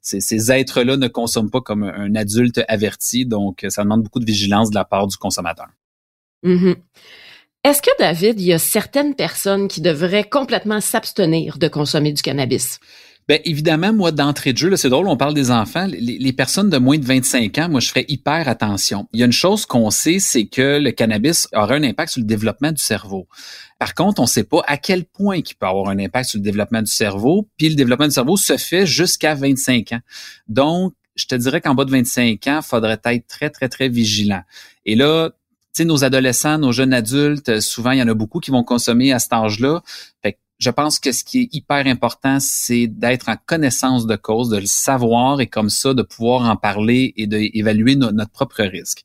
ces, 0.00 0.22
ces 0.22 0.50
êtres-là 0.50 0.96
ne 0.96 1.06
consomment 1.06 1.50
pas 1.50 1.60
comme 1.60 1.82
un 1.82 2.14
adulte 2.14 2.62
averti 2.68 3.26
donc 3.26 3.66
ça 3.68 3.82
demande 3.82 4.02
beaucoup 4.02 4.18
de 4.18 4.24
vigilance 4.24 4.70
de 4.70 4.76
la 4.76 4.86
part 4.86 5.06
du 5.06 5.18
consommateur. 5.18 5.66
Mm-hmm. 6.42 6.76
Est-ce 7.62 7.82
que, 7.82 7.90
David, 7.98 8.40
il 8.40 8.46
y 8.46 8.52
a 8.54 8.58
certaines 8.58 9.14
personnes 9.14 9.68
qui 9.68 9.82
devraient 9.82 10.24
complètement 10.24 10.80
s'abstenir 10.80 11.58
de 11.58 11.68
consommer 11.68 12.10
du 12.12 12.22
cannabis? 12.22 12.80
Bien, 13.28 13.38
évidemment, 13.44 13.92
moi, 13.92 14.12
d'entrée 14.12 14.54
de 14.54 14.58
jeu, 14.58 14.74
c'est 14.76 14.88
drôle, 14.88 15.06
on 15.08 15.18
parle 15.18 15.34
des 15.34 15.50
enfants. 15.50 15.86
Les, 15.90 16.32
personnes 16.32 16.70
de 16.70 16.78
moins 16.78 16.96
de 16.96 17.04
25 17.04 17.58
ans, 17.58 17.68
moi, 17.68 17.80
je 17.80 17.88
ferais 17.88 18.06
hyper 18.08 18.48
attention. 18.48 19.08
Il 19.12 19.20
y 19.20 19.22
a 19.22 19.26
une 19.26 19.32
chose 19.32 19.66
qu'on 19.66 19.90
sait, 19.90 20.20
c'est 20.20 20.46
que 20.46 20.78
le 20.80 20.90
cannabis 20.90 21.48
aura 21.54 21.74
un 21.74 21.82
impact 21.82 22.12
sur 22.12 22.20
le 22.22 22.26
développement 22.26 22.72
du 22.72 22.82
cerveau. 22.82 23.28
Par 23.78 23.94
contre, 23.94 24.20
on 24.20 24.24
ne 24.24 24.28
sait 24.28 24.44
pas 24.44 24.62
à 24.66 24.78
quel 24.78 25.04
point 25.04 25.36
il 25.36 25.54
peut 25.54 25.66
avoir 25.66 25.90
un 25.90 25.98
impact 25.98 26.30
sur 26.30 26.38
le 26.38 26.44
développement 26.44 26.80
du 26.80 26.90
cerveau. 26.90 27.46
Puis 27.58 27.68
le 27.68 27.74
développement 27.74 28.08
du 28.08 28.14
cerveau 28.14 28.38
se 28.38 28.56
fait 28.56 28.86
jusqu'à 28.86 29.34
25 29.34 29.92
ans. 29.92 30.00
Donc, 30.48 30.94
je 31.14 31.26
te 31.26 31.34
dirais 31.34 31.60
qu'en 31.60 31.74
bas 31.74 31.84
de 31.84 31.90
25 31.90 32.46
ans, 32.46 32.60
il 32.62 32.66
faudrait 32.66 32.98
être 33.04 33.26
très, 33.28 33.50
très, 33.50 33.68
très 33.68 33.90
vigilant. 33.90 34.42
Et 34.86 34.96
là, 34.96 35.30
sais, 35.72 35.84
nos 35.84 36.04
adolescents, 36.04 36.58
nos 36.58 36.72
jeunes 36.72 36.92
adultes, 36.92 37.48
euh, 37.48 37.60
souvent, 37.60 37.92
il 37.92 37.98
y 37.98 38.02
en 38.02 38.08
a 38.08 38.14
beaucoup 38.14 38.40
qui 38.40 38.50
vont 38.50 38.64
consommer 38.64 39.12
à 39.12 39.18
cet 39.18 39.32
âge-là. 39.32 39.82
Fait 40.22 40.38
je 40.60 40.70
pense 40.70 41.00
que 41.00 41.10
ce 41.10 41.24
qui 41.24 41.40
est 41.40 41.48
hyper 41.54 41.86
important, 41.86 42.38
c'est 42.38 42.86
d'être 42.86 43.30
en 43.30 43.36
connaissance 43.46 44.06
de 44.06 44.14
cause, 44.14 44.50
de 44.50 44.58
le 44.58 44.66
savoir 44.66 45.40
et 45.40 45.46
comme 45.46 45.70
ça, 45.70 45.94
de 45.94 46.02
pouvoir 46.02 46.42
en 46.42 46.56
parler 46.56 47.14
et 47.16 47.26
d'évaluer 47.26 47.96
notre 47.96 48.30
propre 48.30 48.62
risque. 48.62 49.04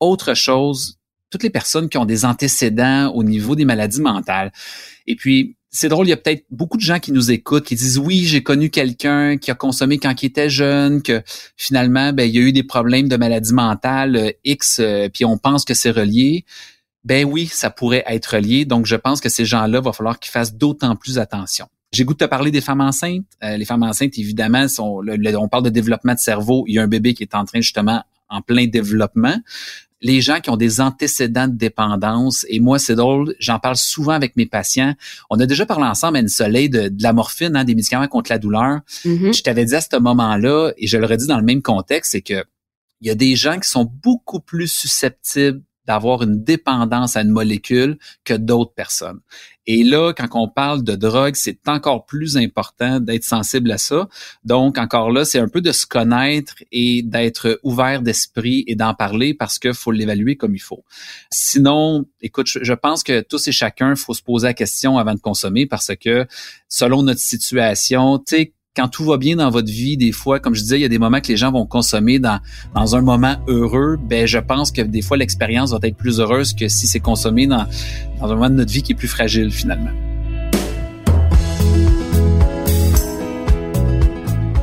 Autre 0.00 0.32
chose, 0.32 0.98
toutes 1.30 1.42
les 1.42 1.50
personnes 1.50 1.90
qui 1.90 1.98
ont 1.98 2.06
des 2.06 2.24
antécédents 2.24 3.08
au 3.08 3.24
niveau 3.24 3.54
des 3.54 3.66
maladies 3.66 4.00
mentales. 4.00 4.52
Et 5.06 5.16
puis, 5.16 5.55
c'est 5.70 5.88
drôle, 5.88 6.06
il 6.06 6.10
y 6.10 6.12
a 6.12 6.16
peut-être 6.16 6.44
beaucoup 6.50 6.76
de 6.76 6.82
gens 6.82 6.98
qui 6.98 7.12
nous 7.12 7.30
écoutent, 7.30 7.64
qui 7.64 7.74
disent 7.74 7.98
oui, 7.98 8.24
j'ai 8.24 8.42
connu 8.42 8.70
quelqu'un 8.70 9.36
qui 9.36 9.50
a 9.50 9.54
consommé 9.54 9.98
quand 9.98 10.22
il 10.22 10.26
était 10.26 10.48
jeune, 10.48 11.02
que 11.02 11.22
finalement, 11.56 12.12
ben, 12.12 12.24
il 12.24 12.34
y 12.34 12.38
a 12.38 12.42
eu 12.42 12.52
des 12.52 12.62
problèmes 12.62 13.08
de 13.08 13.16
maladie 13.16 13.52
mentale 13.52 14.16
euh, 14.16 14.30
X, 14.44 14.78
euh, 14.80 15.08
puis 15.12 15.24
on 15.24 15.38
pense 15.38 15.64
que 15.64 15.74
c'est 15.74 15.90
relié. 15.90 16.44
Ben 17.04 17.24
oui, 17.24 17.46
ça 17.46 17.70
pourrait 17.70 18.04
être 18.06 18.36
relié. 18.36 18.64
Donc, 18.64 18.86
je 18.86 18.96
pense 18.96 19.20
que 19.20 19.28
ces 19.28 19.44
gens-là, 19.44 19.80
va 19.80 19.92
falloir 19.92 20.18
qu'ils 20.18 20.32
fassent 20.32 20.54
d'autant 20.54 20.96
plus 20.96 21.18
attention. 21.18 21.66
J'ai 21.92 22.04
goût 22.04 22.14
de 22.14 22.18
te 22.18 22.24
parler 22.24 22.50
des 22.50 22.60
femmes 22.60 22.80
enceintes. 22.80 23.24
Euh, 23.44 23.56
les 23.56 23.64
femmes 23.64 23.84
enceintes, 23.84 24.18
évidemment, 24.18 24.66
sont, 24.68 25.02
on 25.06 25.48
parle 25.48 25.62
de 25.62 25.70
développement 25.70 26.14
de 26.14 26.18
cerveau. 26.18 26.64
Il 26.66 26.74
y 26.74 26.78
a 26.78 26.82
un 26.82 26.88
bébé 26.88 27.14
qui 27.14 27.22
est 27.22 27.34
en 27.34 27.44
train 27.44 27.60
justement 27.60 28.02
en 28.28 28.42
plein 28.42 28.66
développement 28.66 29.36
les 30.02 30.20
gens 30.20 30.40
qui 30.40 30.50
ont 30.50 30.56
des 30.56 30.80
antécédents 30.80 31.48
de 31.48 31.56
dépendance. 31.56 32.44
Et 32.48 32.60
moi, 32.60 32.78
c'est 32.78 32.94
drôle, 32.94 33.34
j'en 33.38 33.58
parle 33.58 33.76
souvent 33.76 34.12
avec 34.12 34.36
mes 34.36 34.46
patients. 34.46 34.94
On 35.30 35.40
a 35.40 35.46
déjà 35.46 35.66
parlé 35.66 35.84
ensemble 35.86 36.18
à 36.18 36.20
une 36.20 36.28
soleil 36.28 36.68
de, 36.68 36.90
la 37.00 37.12
morphine, 37.12 37.56
hein, 37.56 37.64
des 37.64 37.74
médicaments 37.74 38.08
contre 38.08 38.30
la 38.30 38.38
douleur. 38.38 38.80
Mm-hmm. 39.04 39.36
Je 39.36 39.42
t'avais 39.42 39.64
dit 39.64 39.74
à 39.74 39.80
ce 39.80 39.96
moment-là, 39.98 40.72
et 40.76 40.86
je 40.86 40.98
le 40.98 41.06
redis 41.06 41.26
dans 41.26 41.38
le 41.38 41.44
même 41.44 41.62
contexte, 41.62 42.12
c'est 42.12 42.22
que 42.22 42.44
il 43.02 43.08
y 43.08 43.10
a 43.10 43.14
des 43.14 43.36
gens 43.36 43.58
qui 43.58 43.68
sont 43.68 43.90
beaucoup 44.02 44.40
plus 44.40 44.68
susceptibles 44.68 45.60
d'avoir 45.86 46.22
une 46.22 46.42
dépendance 46.42 47.16
à 47.16 47.22
une 47.22 47.30
molécule 47.30 47.98
que 48.24 48.34
d'autres 48.34 48.74
personnes. 48.74 49.20
Et 49.68 49.82
là, 49.82 50.12
quand 50.12 50.28
on 50.34 50.48
parle 50.48 50.84
de 50.84 50.94
drogue, 50.94 51.34
c'est 51.34 51.58
encore 51.66 52.06
plus 52.06 52.36
important 52.36 53.00
d'être 53.00 53.24
sensible 53.24 53.72
à 53.72 53.78
ça. 53.78 54.08
Donc, 54.44 54.78
encore 54.78 55.10
là, 55.10 55.24
c'est 55.24 55.40
un 55.40 55.48
peu 55.48 55.60
de 55.60 55.72
se 55.72 55.86
connaître 55.86 56.54
et 56.70 57.02
d'être 57.02 57.58
ouvert 57.64 58.00
d'esprit 58.00 58.62
et 58.68 58.76
d'en 58.76 58.94
parler 58.94 59.34
parce 59.34 59.58
qu'il 59.58 59.74
faut 59.74 59.90
l'évaluer 59.90 60.36
comme 60.36 60.54
il 60.54 60.60
faut. 60.60 60.84
Sinon, 61.32 62.06
écoute, 62.20 62.46
je 62.46 62.72
pense 62.74 63.02
que 63.02 63.22
tous 63.22 63.48
et 63.48 63.52
chacun, 63.52 63.96
faut 63.96 64.14
se 64.14 64.22
poser 64.22 64.46
la 64.46 64.54
question 64.54 64.98
avant 64.98 65.14
de 65.14 65.20
consommer 65.20 65.66
parce 65.66 65.90
que 65.96 66.26
selon 66.68 67.02
notre 67.02 67.20
situation, 67.20 68.18
tu 68.18 68.36
sais, 68.36 68.52
quand 68.76 68.88
tout 68.88 69.04
va 69.04 69.16
bien 69.16 69.36
dans 69.36 69.48
votre 69.48 69.70
vie, 69.70 69.96
des 69.96 70.12
fois, 70.12 70.38
comme 70.38 70.54
je 70.54 70.60
disais, 70.60 70.78
il 70.78 70.82
y 70.82 70.84
a 70.84 70.88
des 70.88 70.98
moments 70.98 71.20
que 71.20 71.28
les 71.28 71.36
gens 71.36 71.50
vont 71.50 71.64
consommer 71.64 72.18
dans, 72.18 72.40
dans 72.74 72.94
un 72.94 73.00
moment 73.00 73.36
heureux. 73.48 73.96
Ben, 73.98 74.26
je 74.26 74.38
pense 74.38 74.70
que 74.70 74.82
des 74.82 75.00
fois, 75.00 75.16
l'expérience 75.16 75.72
va 75.72 75.78
être 75.82 75.96
plus 75.96 76.20
heureuse 76.20 76.52
que 76.52 76.68
si 76.68 76.86
c'est 76.86 77.00
consommé 77.00 77.46
dans, 77.46 77.66
dans 78.20 78.30
un 78.30 78.34
moment 78.34 78.50
de 78.50 78.56
notre 78.56 78.72
vie 78.72 78.82
qui 78.82 78.92
est 78.92 78.96
plus 78.96 79.08
fragile, 79.08 79.50
finalement. 79.50 79.90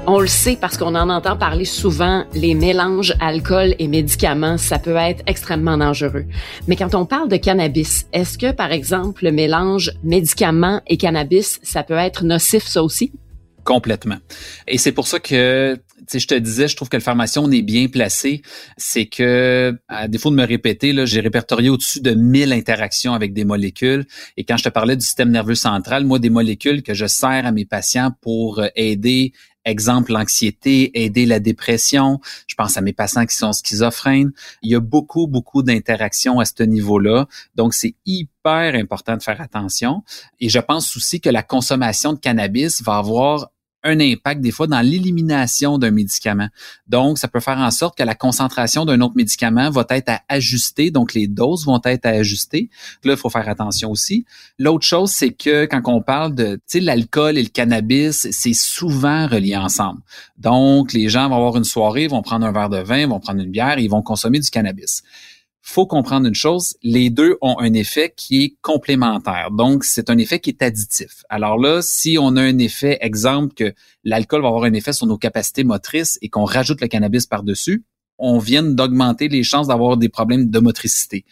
On 0.06 0.20
le 0.20 0.28
sait 0.28 0.58
parce 0.60 0.78
qu'on 0.78 0.94
en 0.96 1.10
entend 1.10 1.38
parler 1.38 1.66
souvent, 1.66 2.26
les 2.36 2.54
mélanges 2.54 3.16
alcool 3.20 3.74
et 3.80 3.88
médicaments, 3.88 4.58
ça 4.58 4.78
peut 4.78 4.98
être 4.98 5.24
extrêmement 5.26 5.78
dangereux. 5.78 6.26
Mais 6.68 6.76
quand 6.76 6.94
on 6.94 7.06
parle 7.06 7.30
de 7.30 7.38
cannabis, 7.38 8.06
est-ce 8.14 8.38
que, 8.38 8.52
par 8.52 8.72
exemple, 8.74 9.24
le 9.24 9.32
mélange 9.32 9.92
médicaments 10.04 10.82
et 10.88 10.98
cannabis, 10.98 11.60
ça 11.64 11.82
peut 11.82 11.94
être 11.94 12.26
nocif, 12.26 12.68
ça 12.68 12.84
aussi? 12.84 13.12
Complètement. 13.64 14.18
Et 14.68 14.78
c'est 14.78 14.92
pour 14.92 15.08
ça 15.08 15.20
que, 15.20 15.80
tu 16.10 16.20
je 16.20 16.28
te 16.28 16.36
disais, 16.36 16.68
je 16.68 16.76
trouve 16.76 16.90
que 16.90 16.98
le 16.98 17.04
pharmacien 17.04 17.50
est 17.52 17.62
bien 17.62 17.88
placé. 17.88 18.42
C'est 18.78 19.06
que, 19.06 19.78
à 19.88 20.08
défaut 20.08 20.32
de 20.32 20.36
me 20.36 20.46
répéter, 20.46 20.92
là, 20.92 21.06
j'ai 21.06 21.22
répertorié 21.22 21.70
au-dessus 21.70 22.02
de 22.02 22.12
1000 22.12 22.52
interactions 22.52 23.14
avec 23.14 23.34
des 23.34 23.46
molécules. 23.46 24.06
Et 24.36 24.44
quand 24.44 24.58
je 24.58 24.64
te 24.64 24.70
parlais 24.70 24.98
du 24.98 25.06
système 25.06 25.32
nerveux 25.32 25.56
central, 25.56 26.06
moi, 26.06 26.20
des 26.20 26.30
molécules 26.30 26.84
que 26.84 26.94
je 26.94 27.06
sers 27.06 27.46
à 27.46 27.52
mes 27.52 27.66
patients 27.66 28.12
pour 28.22 28.62
aider 28.76 29.34
exemple 29.66 30.12
l'anxiété, 30.12 31.04
aider 31.04 31.26
la 31.26 31.40
dépression. 31.40 32.20
Je 32.48 32.56
pense 32.56 32.78
à 32.78 32.82
mes 32.82 32.94
patients 32.94 33.26
qui 33.26 33.36
sont 33.36 33.54
schizophrènes. 33.54 34.32
Il 34.62 34.72
y 34.72 34.76
a 34.76 34.80
beaucoup, 34.80 35.28
beaucoup 35.28 35.64
d'interactions 35.64 36.40
à 36.40 36.46
ce 36.46 36.64
niveau-là. 36.64 37.28
Donc, 37.56 37.74
c'est 37.74 37.96
hyper 38.06 38.76
important 38.76 39.16
de 39.16 39.24
faire 39.24 39.40
attention. 39.42 40.04
Et 40.40 40.50
je 40.50 40.60
pense 40.60 40.96
aussi 40.98 41.22
que 41.22 41.30
la 41.30 41.44
consommation 41.44 42.14
de 42.14 42.20
cannabis 42.20 42.82
va 42.82 42.98
avoir 42.98 43.50
un 43.84 44.00
impact 44.00 44.42
des 44.42 44.52
fois 44.52 44.68
dans 44.68 44.82
l'élimination 44.82 45.78
d'un 45.78 45.92
médicament. 45.92 46.48
Donc, 46.88 47.18
ça 47.18 47.28
peut 47.28 47.40
faire 47.40 47.58
en 47.58 47.72
sorte 47.72 47.98
que 47.98 48.04
la 48.04 48.16
concentration 48.16 48.86
d'un 48.86 49.02
autre 49.02 49.16
médicament 49.16 49.70
va 49.70 49.86
être 49.90 50.10
à 50.10 50.22
ajuster, 50.30 50.92
donc 50.92 51.14
les 51.14 51.28
doses 51.28 51.66
vont 51.66 51.82
être 51.84 52.06
à 52.06 52.10
ajuster. 52.10 52.70
Là, 53.04 53.14
il 53.14 53.18
faut 53.18 53.30
faire 53.30 53.48
attention 53.48 53.92
aussi. 53.92 54.26
L'autre 54.58 54.86
chose, 54.86 55.12
c'est 55.12 55.32
que 55.32 55.66
quand 55.66 55.82
on 55.86 56.02
parle 56.02 56.36
de 56.36 56.60
l'alcool 56.76 57.38
et 57.38 57.44
le 57.44 57.50
cannabis, 57.50 58.28
c'est 58.32 58.54
souvent 58.54 59.28
relié 59.28 59.56
ensemble. 59.56 60.02
Donc, 60.38 60.94
les 60.94 61.10
gens 61.10 61.30
vont 61.30 61.36
avoir 61.36 61.58
une 61.58 61.64
soirée, 61.64 62.08
vont 62.08 62.22
prendre 62.22 62.46
un 62.46 62.52
verre 62.52 62.70
de 62.70 62.80
vin, 62.80 63.08
vont 63.08 63.20
prendre 63.20 63.42
une 63.42 63.52
bière, 63.52 63.78
et 63.78 63.84
ils 63.84 63.90
vont 63.90 64.02
consommer 64.02 64.40
du 64.40 64.50
cannabis 64.50 65.04
faut 65.66 65.88
comprendre 65.88 66.28
une 66.28 66.36
chose, 66.36 66.76
les 66.84 67.10
deux 67.10 67.38
ont 67.42 67.58
un 67.58 67.74
effet 67.74 68.14
qui 68.16 68.44
est 68.44 68.56
complémentaire. 68.62 69.50
Donc, 69.50 69.86
c'est 69.86 70.10
un 70.10 70.18
effet 70.18 70.40
qui 70.40 70.50
est 70.50 70.62
additif. 70.62 71.24
Alors 71.30 71.58
là, 71.58 71.82
si 71.82 72.18
on 72.20 72.36
a 72.36 72.42
un 72.42 72.58
effet, 72.58 72.98
exemple, 73.00 73.54
que 73.54 73.74
l'alcool 74.04 74.42
va 74.42 74.50
avoir 74.50 74.66
un 74.66 74.74
effet 74.74 74.92
sur 74.92 75.08
nos 75.08 75.18
capacités 75.18 75.64
motrices 75.64 76.20
et 76.22 76.28
qu'on 76.28 76.44
rajoute 76.44 76.82
le 76.82 76.90
cannabis 76.90 77.28
par-dessus, 77.28 77.86
on 78.18 78.40
vient 78.40 78.62
d'augmenter 78.62 79.30
les 79.30 79.44
chances 79.44 79.68
d'avoir 79.68 79.96
des 79.96 80.10
problèmes 80.10 80.50
de 80.50 80.60
motricité. 80.60 81.24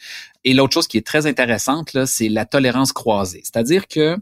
Et 0.45 0.53
l'autre 0.53 0.73
chose 0.73 0.87
qui 0.87 0.97
est 0.97 1.05
très 1.05 1.27
intéressante, 1.27 1.91
là, 1.91 2.05
c'est 2.05 2.29
la 2.29 2.45
tolérance 2.45 2.93
croisée. 2.93 3.41
C'est-à-dire 3.43 3.89
que 3.89 4.15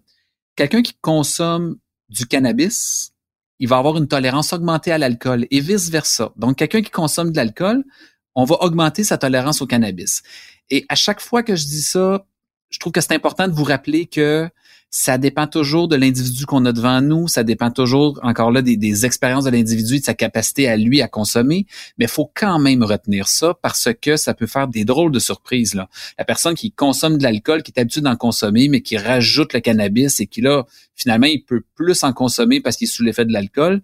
quelqu'un 0.55 0.81
qui 0.81 0.95
consomme 0.99 1.77
du 2.09 2.25
cannabis, 2.25 3.13
il 3.59 3.67
va 3.67 3.77
avoir 3.77 3.97
une 3.97 4.07
tolérance 4.07 4.53
augmentée 4.53 4.91
à 4.91 4.97
l'alcool 4.97 5.45
et 5.51 5.59
vice-versa. 5.59 6.33
Donc, 6.35 6.57
quelqu'un 6.57 6.81
qui 6.81 6.89
consomme 6.89 7.31
de 7.31 7.37
l'alcool, 7.37 7.83
on 8.35 8.45
va 8.45 8.55
augmenter 8.61 9.03
sa 9.03 9.17
tolérance 9.17 9.61
au 9.61 9.67
cannabis. 9.67 10.21
Et 10.69 10.85
à 10.89 10.95
chaque 10.95 11.21
fois 11.21 11.43
que 11.43 11.55
je 11.55 11.65
dis 11.65 11.81
ça, 11.81 12.25
je 12.69 12.79
trouve 12.79 12.91
que 12.91 13.01
c'est 13.01 13.13
important 13.13 13.47
de 13.47 13.53
vous 13.53 13.63
rappeler 13.63 14.05
que 14.05 14.49
ça 14.91 15.19
dépend 15.19 15.45
toujours 15.45 15.87
de 15.87 15.95
l'individu 15.95 16.45
qu'on 16.45 16.65
a 16.65 16.71
devant 16.71 16.99
nous, 17.01 17.27
ça 17.27 17.43
dépend 17.43 17.69
toujours, 17.69 18.19
encore 18.23 18.51
là, 18.51 18.61
des, 18.63 19.05
expériences 19.05 19.43
de 19.43 19.51
l'individu 19.51 19.99
de 19.99 20.03
sa 20.03 20.15
capacité 20.15 20.67
à 20.67 20.77
lui 20.77 21.01
à 21.01 21.07
consommer, 21.07 21.67
mais 21.97 22.05
il 22.05 22.09
faut 22.09 22.31
quand 22.33 22.57
même 22.57 22.83
retenir 22.83 23.27
ça 23.27 23.53
parce 23.61 23.89
que 24.01 24.17
ça 24.17 24.33
peut 24.33 24.47
faire 24.47 24.67
des 24.67 24.85
drôles 24.85 25.11
de 25.11 25.19
surprises. 25.19 25.79
La 26.17 26.25
personne 26.25 26.55
qui 26.55 26.71
consomme 26.71 27.17
de 27.17 27.23
l'alcool, 27.23 27.61
qui 27.61 27.71
est 27.75 27.79
habituée 27.79 28.01
d'en 28.01 28.15
consommer, 28.15 28.67
mais 28.67 28.81
qui 28.81 28.97
rajoute 28.97 29.53
le 29.53 29.59
cannabis 29.59 30.19
et 30.21 30.27
qui 30.27 30.41
là, 30.41 30.65
finalement, 30.95 31.27
il 31.27 31.43
peut 31.43 31.61
plus 31.75 32.03
en 32.03 32.11
consommer 32.11 32.59
parce 32.59 32.75
qu'il 32.75 32.87
est 32.87 32.91
sous 32.91 33.03
l'effet 33.03 33.25
de 33.25 33.33
l'alcool, 33.33 33.81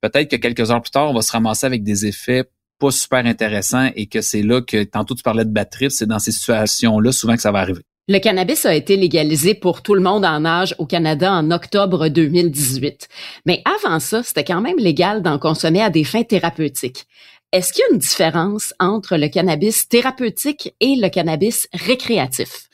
peut-être 0.00 0.30
que 0.30 0.36
quelques 0.36 0.70
heures 0.70 0.82
plus 0.82 0.92
tard, 0.92 1.10
on 1.10 1.14
va 1.14 1.22
se 1.22 1.32
ramasser 1.32 1.66
avec 1.66 1.82
des 1.82 2.06
effets 2.06 2.44
pas 2.78 2.90
super 2.90 3.24
intéressants 3.26 3.90
et 3.96 4.06
que 4.06 4.20
c'est 4.20 4.42
là 4.42 4.60
que, 4.60 4.84
tantôt 4.84 5.14
tu 5.14 5.22
parlais 5.22 5.44
de 5.44 5.50
batterie, 5.50 5.90
c'est 5.90 6.06
dans 6.06 6.18
ces 6.18 6.32
situations-là 6.32 7.12
souvent 7.12 7.36
que 7.36 7.42
ça 7.42 7.52
va 7.52 7.60
arriver. 7.60 7.82
Le 8.08 8.20
cannabis 8.20 8.64
a 8.66 8.74
été 8.74 8.96
légalisé 8.96 9.54
pour 9.54 9.82
tout 9.82 9.94
le 9.94 10.00
monde 10.00 10.24
en 10.24 10.44
âge 10.44 10.76
au 10.78 10.86
Canada 10.86 11.32
en 11.32 11.50
octobre 11.50 12.08
2018. 12.08 13.08
Mais 13.46 13.62
avant 13.64 13.98
ça, 13.98 14.22
c'était 14.22 14.44
quand 14.44 14.60
même 14.60 14.78
légal 14.78 15.22
d'en 15.22 15.40
consommer 15.40 15.82
à 15.82 15.90
des 15.90 16.04
fins 16.04 16.22
thérapeutiques. 16.22 17.06
Est-ce 17.50 17.72
qu'il 17.72 17.82
y 17.82 17.90
a 17.90 17.94
une 17.94 17.98
différence 17.98 18.74
entre 18.78 19.16
le 19.16 19.28
cannabis 19.28 19.88
thérapeutique 19.88 20.72
et 20.78 20.94
le 20.94 21.08
cannabis 21.08 21.68
récréatif? 21.72 22.65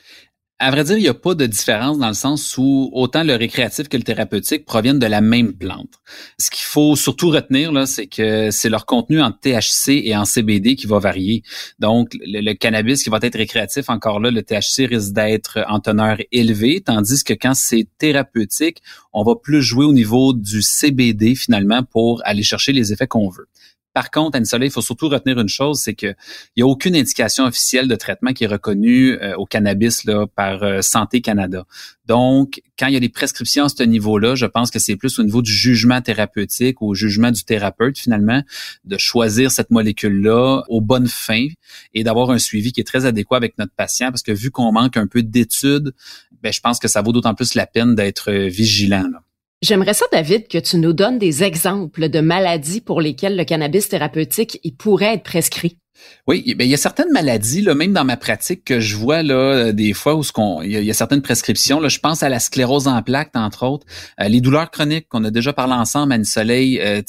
À 0.59 0.71
vrai 0.71 0.83
dire, 0.83 0.97
il 0.97 1.01
n'y 1.01 1.09
a 1.09 1.13
pas 1.13 1.33
de 1.33 1.45
différence 1.45 1.97
dans 1.97 2.07
le 2.07 2.13
sens 2.13 2.57
où 2.57 2.89
autant 2.93 3.23
le 3.23 3.35
récréatif 3.35 3.89
que 3.89 3.97
le 3.97 4.03
thérapeutique 4.03 4.65
proviennent 4.65 4.99
de 4.99 5.07
la 5.07 5.19
même 5.19 5.53
plante. 5.53 5.89
Ce 6.37 6.49
qu'il 6.49 6.63
faut 6.63 6.95
surtout 6.95 7.31
retenir, 7.31 7.71
là, 7.71 7.85
c'est 7.85 8.07
que 8.07 8.49
c'est 8.51 8.69
leur 8.69 8.85
contenu 8.85 9.21
en 9.21 9.31
THC 9.31 10.03
et 10.05 10.15
en 10.15 10.25
CBD 10.25 10.75
qui 10.75 10.85
va 10.85 10.99
varier. 10.99 11.43
Donc, 11.79 12.11
le, 12.13 12.53
cannabis 12.53 13.03
qui 13.03 13.09
va 13.09 13.17
être 13.23 13.35
récréatif, 13.35 13.89
encore 13.89 14.19
là, 14.19 14.29
le 14.31 14.43
THC 14.43 14.85
risque 14.87 15.11
d'être 15.11 15.59
en 15.67 15.79
teneur 15.79 16.17
élevée, 16.31 16.81
tandis 16.81 17.23
que 17.23 17.33
quand 17.33 17.55
c'est 17.55 17.87
thérapeutique, 17.97 18.81
on 19.11 19.23
va 19.23 19.35
plus 19.35 19.61
jouer 19.61 19.85
au 19.85 19.93
niveau 19.93 20.33
du 20.33 20.61
CBD 20.61 21.35
finalement 21.35 21.83
pour 21.83 22.21
aller 22.25 22.43
chercher 22.43 22.73
les 22.73 22.93
effets 22.93 23.07
qu'on 23.07 23.27
veut. 23.27 23.47
Par 23.93 24.09
contre, 24.09 24.37
Anne 24.37 24.45
Soleil, 24.45 24.69
il 24.69 24.71
faut 24.71 24.81
surtout 24.81 25.07
retenir 25.07 25.39
une 25.39 25.49
chose, 25.49 25.79
c'est 25.79 25.93
qu'il 25.93 26.15
n'y 26.57 26.63
a 26.63 26.67
aucune 26.67 26.95
indication 26.95 27.45
officielle 27.45 27.87
de 27.87 27.95
traitement 27.95 28.33
qui 28.33 28.43
est 28.43 28.47
reconnue 28.47 29.13
euh, 29.21 29.35
au 29.35 29.45
cannabis 29.45 30.03
là, 30.05 30.25
par 30.27 30.63
euh, 30.63 30.81
Santé 30.81 31.21
Canada. 31.21 31.65
Donc, 32.05 32.61
quand 32.77 32.87
il 32.87 32.93
y 32.93 32.97
a 32.97 32.99
des 32.99 33.09
prescriptions 33.09 33.65
à 33.65 33.69
ce 33.69 33.83
niveau-là, 33.83 34.35
je 34.35 34.45
pense 34.45 34.71
que 34.71 34.79
c'est 34.79 34.95
plus 34.95 35.19
au 35.19 35.23
niveau 35.23 35.41
du 35.41 35.51
jugement 35.51 36.01
thérapeutique, 36.01 36.81
au 36.81 36.93
jugement 36.95 37.31
du 37.31 37.43
thérapeute 37.43 37.97
finalement, 37.97 38.41
de 38.83 38.97
choisir 38.97 39.51
cette 39.51 39.69
molécule-là 39.71 40.63
aux 40.67 40.81
bonnes 40.81 41.07
fins 41.07 41.47
et 41.93 42.03
d'avoir 42.03 42.31
un 42.31 42.39
suivi 42.39 42.71
qui 42.71 42.81
est 42.81 42.85
très 42.85 43.05
adéquat 43.05 43.37
avec 43.37 43.57
notre 43.57 43.73
patient, 43.73 44.09
parce 44.09 44.23
que 44.23 44.31
vu 44.31 44.51
qu'on 44.51 44.71
manque 44.71 44.97
un 44.97 45.07
peu 45.07 45.23
d'études, 45.23 45.93
ben, 46.41 46.51
je 46.51 46.59
pense 46.59 46.79
que 46.79 46.87
ça 46.87 47.01
vaut 47.01 47.13
d'autant 47.13 47.35
plus 47.35 47.53
la 47.55 47.67
peine 47.67 47.95
d'être 47.95 48.31
euh, 48.31 48.47
vigilant. 48.47 49.07
Là. 49.11 49.23
J'aimerais 49.63 49.93
ça, 49.93 50.05
David, 50.11 50.49
que 50.49 50.57
tu 50.57 50.75
nous 50.75 50.91
donnes 50.91 51.17
des 51.17 51.41
exemples 51.41 52.09
de 52.09 52.19
maladies 52.19 52.81
pour 52.81 52.99
lesquelles 52.99 53.37
le 53.37 53.45
cannabis 53.45 53.87
thérapeutique 53.87 54.59
il 54.65 54.75
pourrait 54.75 55.13
être 55.13 55.23
prescrit. 55.23 55.77
Oui, 56.27 56.53
ben, 56.57 56.65
il 56.65 56.69
y 56.69 56.73
a 56.73 56.77
certaines 56.77 57.13
maladies, 57.13 57.61
là, 57.61 57.73
même 57.73 57.93
dans 57.93 58.03
ma 58.03 58.17
pratique, 58.17 58.65
que 58.65 58.81
je 58.81 58.97
vois 58.97 59.23
là, 59.23 59.71
des 59.71 59.93
fois 59.93 60.15
où 60.15 60.23
ce 60.23 60.33
qu'on, 60.33 60.61
il, 60.61 60.71
y 60.71 60.89
a, 60.89 60.93
certaines 60.93 61.21
prescriptions. 61.21 61.79
Là, 61.79 61.87
je 61.87 61.99
pense 61.99 62.23
à 62.23 62.29
la 62.29 62.39
sclérose 62.39 62.89
en 62.89 63.01
plaques, 63.03 63.31
entre 63.35 63.65
autres, 63.65 63.87
euh, 64.19 64.27
les 64.27 64.41
douleurs 64.41 64.69
chroniques 64.69 65.07
qu'on 65.07 65.23
a 65.23 65.31
déjà 65.31 65.53
parlé 65.53 65.73
ensemble, 65.73 66.11
Anne 66.11 66.25
Soleil. 66.25 66.81
Euh, 66.81 67.01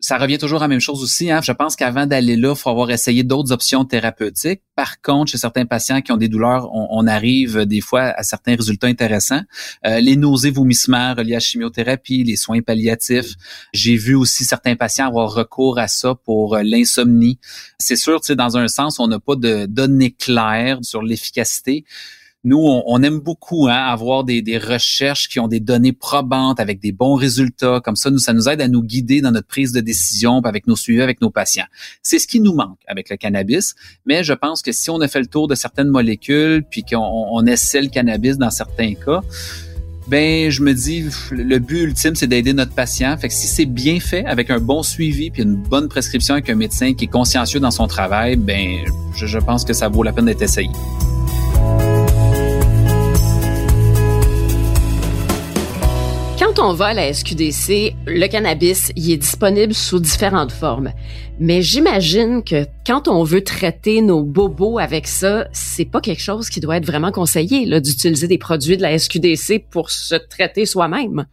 ça 0.00 0.18
revient 0.18 0.38
toujours 0.38 0.58
à 0.58 0.64
la 0.64 0.68
même 0.68 0.80
chose 0.80 1.02
aussi. 1.02 1.30
Hein. 1.30 1.40
Je 1.42 1.52
pense 1.52 1.76
qu'avant 1.76 2.06
d'aller 2.06 2.36
là, 2.36 2.50
il 2.50 2.56
faut 2.56 2.70
avoir 2.70 2.90
essayé 2.90 3.22
d'autres 3.22 3.52
options 3.52 3.84
thérapeutiques. 3.84 4.62
Par 4.74 5.00
contre, 5.00 5.32
chez 5.32 5.38
certains 5.38 5.66
patients 5.66 6.00
qui 6.02 6.12
ont 6.12 6.16
des 6.16 6.28
douleurs, 6.28 6.68
on, 6.72 7.06
arrive 7.06 7.64
des 7.64 7.80
fois 7.80 8.02
à 8.16 8.22
certains 8.22 8.56
résultats 8.56 8.88
intéressants. 8.88 9.42
Euh, 9.86 10.00
les 10.00 10.16
nausées, 10.16 10.50
vomissements 10.50 11.14
reliés 11.14 11.32
à 11.32 11.36
la 11.36 11.40
chimiothérapie, 11.40 12.24
les 12.24 12.36
soins 12.36 12.60
palliatifs. 12.60 13.34
J'ai 13.72 13.96
vu 13.96 14.14
aussi 14.14 14.44
certains 14.44 14.76
patients 14.76 15.06
avoir 15.06 15.32
recours 15.32 15.78
à 15.78 15.88
ça 15.88 16.14
pour 16.14 16.56
euh, 16.56 16.62
l'insomnie. 16.62 17.38
C'est 17.78 17.96
sûr, 17.96 18.20
dans 18.30 18.56
un 18.56 18.68
sens, 18.68 18.98
on 18.98 19.08
n'a 19.08 19.20
pas 19.20 19.36
de 19.36 19.66
données 19.66 20.12
claires 20.12 20.78
sur 20.82 21.02
l'efficacité 21.02 21.84
nous, 22.46 22.58
on, 22.60 23.02
aime 23.02 23.18
beaucoup 23.18 23.66
hein, 23.66 23.74
avoir 23.74 24.22
des, 24.22 24.56
recherches 24.56 25.28
qui 25.28 25.40
ont 25.40 25.48
des 25.48 25.58
données 25.58 25.92
probantes 25.92 26.60
avec 26.60 26.78
des 26.78 26.92
bons 26.92 27.16
résultats. 27.16 27.80
Comme 27.84 27.96
ça, 27.96 28.08
nous, 28.08 28.20
ça 28.20 28.32
nous 28.32 28.48
aide 28.48 28.60
à 28.60 28.68
nous 28.68 28.84
guider 28.84 29.20
dans 29.20 29.32
notre 29.32 29.48
prise 29.48 29.72
de 29.72 29.80
décision, 29.80 30.38
avec 30.44 30.68
nos 30.68 30.76
suivis 30.76 31.02
avec 31.02 31.20
nos 31.20 31.30
patients. 31.30 31.66
C'est 32.02 32.20
ce 32.20 32.28
qui 32.28 32.38
nous 32.38 32.54
manque 32.54 32.78
avec 32.86 33.10
le 33.10 33.16
cannabis. 33.16 33.74
Mais 34.06 34.22
je 34.22 34.32
pense 34.32 34.62
que 34.62 34.70
si 34.70 34.90
on 34.90 35.00
a 35.00 35.08
fait 35.08 35.18
le 35.18 35.26
tour 35.26 35.48
de 35.48 35.56
certaines 35.56 35.88
molécules, 35.88 36.62
puis 36.70 36.84
qu'on 36.84 36.98
on 36.98 37.44
essaie 37.46 37.82
le 37.82 37.88
cannabis 37.88 38.38
dans 38.38 38.50
certains 38.50 38.94
cas, 38.94 39.22
ben 40.06 40.48
je 40.48 40.62
me 40.62 40.72
dis 40.72 41.06
le 41.32 41.58
but 41.58 41.80
ultime 41.80 42.14
c'est 42.14 42.28
d'aider 42.28 42.52
notre 42.52 42.76
patient. 42.76 43.16
Fait 43.16 43.26
que 43.26 43.34
si 43.34 43.48
c'est 43.48 43.66
bien 43.66 43.98
fait 43.98 44.24
avec 44.24 44.50
un 44.50 44.60
bon 44.60 44.84
suivi 44.84 45.32
puis 45.32 45.42
une 45.42 45.56
bonne 45.56 45.88
prescription 45.88 46.34
avec 46.34 46.48
un 46.48 46.54
médecin 46.54 46.94
qui 46.94 47.06
est 47.06 47.08
consciencieux 47.08 47.58
dans 47.58 47.72
son 47.72 47.88
travail, 47.88 48.36
ben 48.36 48.84
je, 49.16 49.26
je 49.26 49.38
pense 49.38 49.64
que 49.64 49.72
ça 49.72 49.88
vaut 49.88 50.04
la 50.04 50.12
peine 50.12 50.26
d'être 50.26 50.42
essayé. 50.42 50.70
Quand 56.56 56.70
on 56.70 56.72
va 56.72 56.86
à 56.86 56.94
la 56.94 57.12
SQDC, 57.12 57.94
le 58.06 58.26
cannabis, 58.28 58.90
il 58.96 59.12
est 59.12 59.18
disponible 59.18 59.74
sous 59.74 60.00
différentes 60.00 60.52
formes. 60.52 60.90
Mais 61.38 61.60
j'imagine 61.60 62.42
que 62.42 62.64
quand 62.86 63.08
on 63.08 63.24
veut 63.24 63.44
traiter 63.44 64.00
nos 64.00 64.22
bobos 64.22 64.78
avec 64.78 65.06
ça, 65.06 65.48
c'est 65.52 65.84
pas 65.84 66.00
quelque 66.00 66.22
chose 66.22 66.48
qui 66.48 66.60
doit 66.60 66.78
être 66.78 66.86
vraiment 66.86 67.12
conseillé, 67.12 67.66
d'utiliser 67.82 68.26
des 68.26 68.38
produits 68.38 68.78
de 68.78 68.82
la 68.82 68.98
SQDC 68.98 69.66
pour 69.70 69.90
se 69.90 70.14
traiter 70.14 70.64
soi-même. 70.64 71.26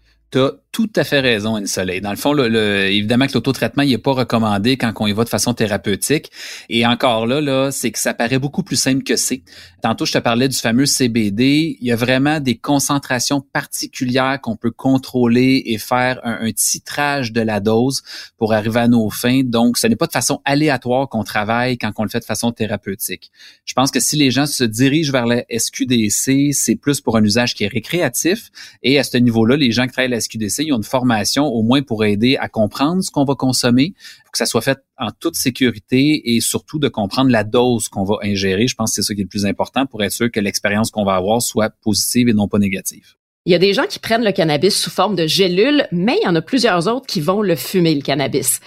Tout 0.73 0.89
à 0.95 1.03
fait 1.03 1.19
raison, 1.19 1.53
Anne 1.53 1.67
Soleil. 1.67 2.01
Dans 2.01 2.09
le 2.09 2.17
fond, 2.17 2.33
le, 2.33 2.87
évidemment 2.87 3.27
que 3.27 3.33
l'autotraitement, 3.33 3.83
il 3.83 3.91
n'est 3.91 3.99
pas 3.99 4.11
recommandé 4.11 4.75
quand 4.75 4.91
on 4.99 5.05
y 5.05 5.13
va 5.13 5.23
de 5.23 5.29
façon 5.29 5.53
thérapeutique. 5.53 6.31
Et 6.67 6.83
encore 6.87 7.27
là, 7.27 7.41
là, 7.41 7.69
c'est 7.71 7.91
que 7.91 7.99
ça 7.99 8.15
paraît 8.15 8.39
beaucoup 8.39 8.63
plus 8.63 8.75
simple 8.75 9.03
que 9.03 9.15
c'est. 9.15 9.43
Tantôt, 9.83 10.05
je 10.05 10.13
te 10.13 10.17
parlais 10.17 10.49
du 10.49 10.57
fameux 10.57 10.87
CBD. 10.87 11.77
Il 11.79 11.87
y 11.87 11.91
a 11.91 11.95
vraiment 11.95 12.39
des 12.39 12.57
concentrations 12.57 13.39
particulières 13.39 14.39
qu'on 14.41 14.55
peut 14.55 14.71
contrôler 14.71 15.61
et 15.67 15.77
faire 15.77 16.19
un, 16.23 16.51
titrage 16.51 17.31
de 17.31 17.41
la 17.41 17.59
dose 17.59 18.01
pour 18.39 18.53
arriver 18.53 18.79
à 18.79 18.87
nos 18.87 19.11
fins. 19.11 19.41
Donc, 19.43 19.77
ce 19.77 19.85
n'est 19.85 19.95
pas 19.95 20.07
de 20.07 20.11
façon 20.11 20.41
aléatoire 20.43 21.07
qu'on 21.07 21.23
travaille 21.23 21.77
quand 21.77 21.91
on 21.97 22.03
le 22.03 22.09
fait 22.09 22.19
de 22.19 22.25
façon 22.25 22.51
thérapeutique. 22.51 23.31
Je 23.65 23.75
pense 23.75 23.91
que 23.91 23.99
si 23.99 24.15
les 24.15 24.31
gens 24.31 24.47
se 24.47 24.63
dirigent 24.63 25.11
vers 25.11 25.27
la 25.27 25.43
SQDC, 25.55 26.51
c'est 26.51 26.75
plus 26.75 26.99
pour 26.99 27.15
un 27.15 27.23
usage 27.23 27.53
qui 27.53 27.63
est 27.63 27.67
récréatif. 27.71 28.49
Et 28.81 28.97
à 28.97 29.03
ce 29.03 29.17
niveau-là, 29.17 29.55
les 29.55 29.71
gens 29.71 29.83
qui 29.83 29.91
travaillent 29.91 30.11
à 30.11 30.15
la 30.15 30.21
SQDC, 30.21 30.62
ils 30.63 30.73
ont 30.73 30.77
une 30.77 30.83
formation 30.83 31.45
au 31.45 31.61
moins 31.61 31.81
pour 31.81 32.03
aider 32.05 32.37
à 32.37 32.49
comprendre 32.49 33.03
ce 33.03 33.11
qu'on 33.11 33.25
va 33.25 33.35
consommer, 33.35 33.93
que 34.31 34.37
ça 34.37 34.45
soit 34.45 34.61
fait 34.61 34.79
en 34.97 35.09
toute 35.11 35.35
sécurité 35.35 36.35
et 36.35 36.41
surtout 36.41 36.79
de 36.79 36.87
comprendre 36.87 37.29
la 37.29 37.43
dose 37.43 37.89
qu'on 37.89 38.03
va 38.03 38.15
ingérer. 38.23 38.67
Je 38.67 38.75
pense 38.75 38.91
que 38.91 38.95
c'est 38.95 39.07
ça 39.07 39.13
qui 39.13 39.21
est 39.21 39.25
le 39.25 39.29
plus 39.29 39.45
important 39.45 39.85
pour 39.85 40.03
être 40.03 40.11
sûr 40.11 40.31
que 40.31 40.39
l'expérience 40.39 40.91
qu'on 40.91 41.05
va 41.05 41.15
avoir 41.15 41.41
soit 41.41 41.69
positive 41.81 42.29
et 42.29 42.33
non 42.33 42.47
pas 42.47 42.59
négative. 42.59 43.15
Il 43.45 43.51
y 43.51 43.55
a 43.55 43.59
des 43.59 43.73
gens 43.73 43.85
qui 43.87 43.99
prennent 43.99 44.23
le 44.23 44.31
cannabis 44.31 44.75
sous 44.75 44.89
forme 44.89 45.15
de 45.15 45.27
gélule, 45.27 45.85
mais 45.91 46.17
il 46.21 46.25
y 46.25 46.27
en 46.27 46.35
a 46.35 46.41
plusieurs 46.41 46.87
autres 46.87 47.05
qui 47.05 47.19
vont 47.19 47.41
le 47.41 47.55
fumer, 47.55 47.93
le 47.93 48.01
cannabis. 48.01 48.61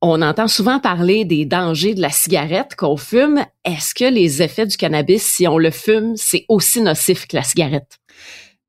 On 0.00 0.20
entend 0.22 0.48
souvent 0.48 0.80
parler 0.80 1.24
des 1.24 1.44
dangers 1.44 1.94
de 1.94 2.00
la 2.00 2.10
cigarette 2.10 2.74
qu'on 2.76 2.96
fume. 2.96 3.44
Est-ce 3.64 3.94
que 3.94 4.04
les 4.04 4.42
effets 4.42 4.66
du 4.66 4.76
cannabis, 4.76 5.22
si 5.22 5.46
on 5.46 5.58
le 5.58 5.70
fume, 5.70 6.14
c'est 6.16 6.44
aussi 6.48 6.80
nocif 6.80 7.26
que 7.26 7.36
la 7.36 7.44
cigarette? 7.44 7.98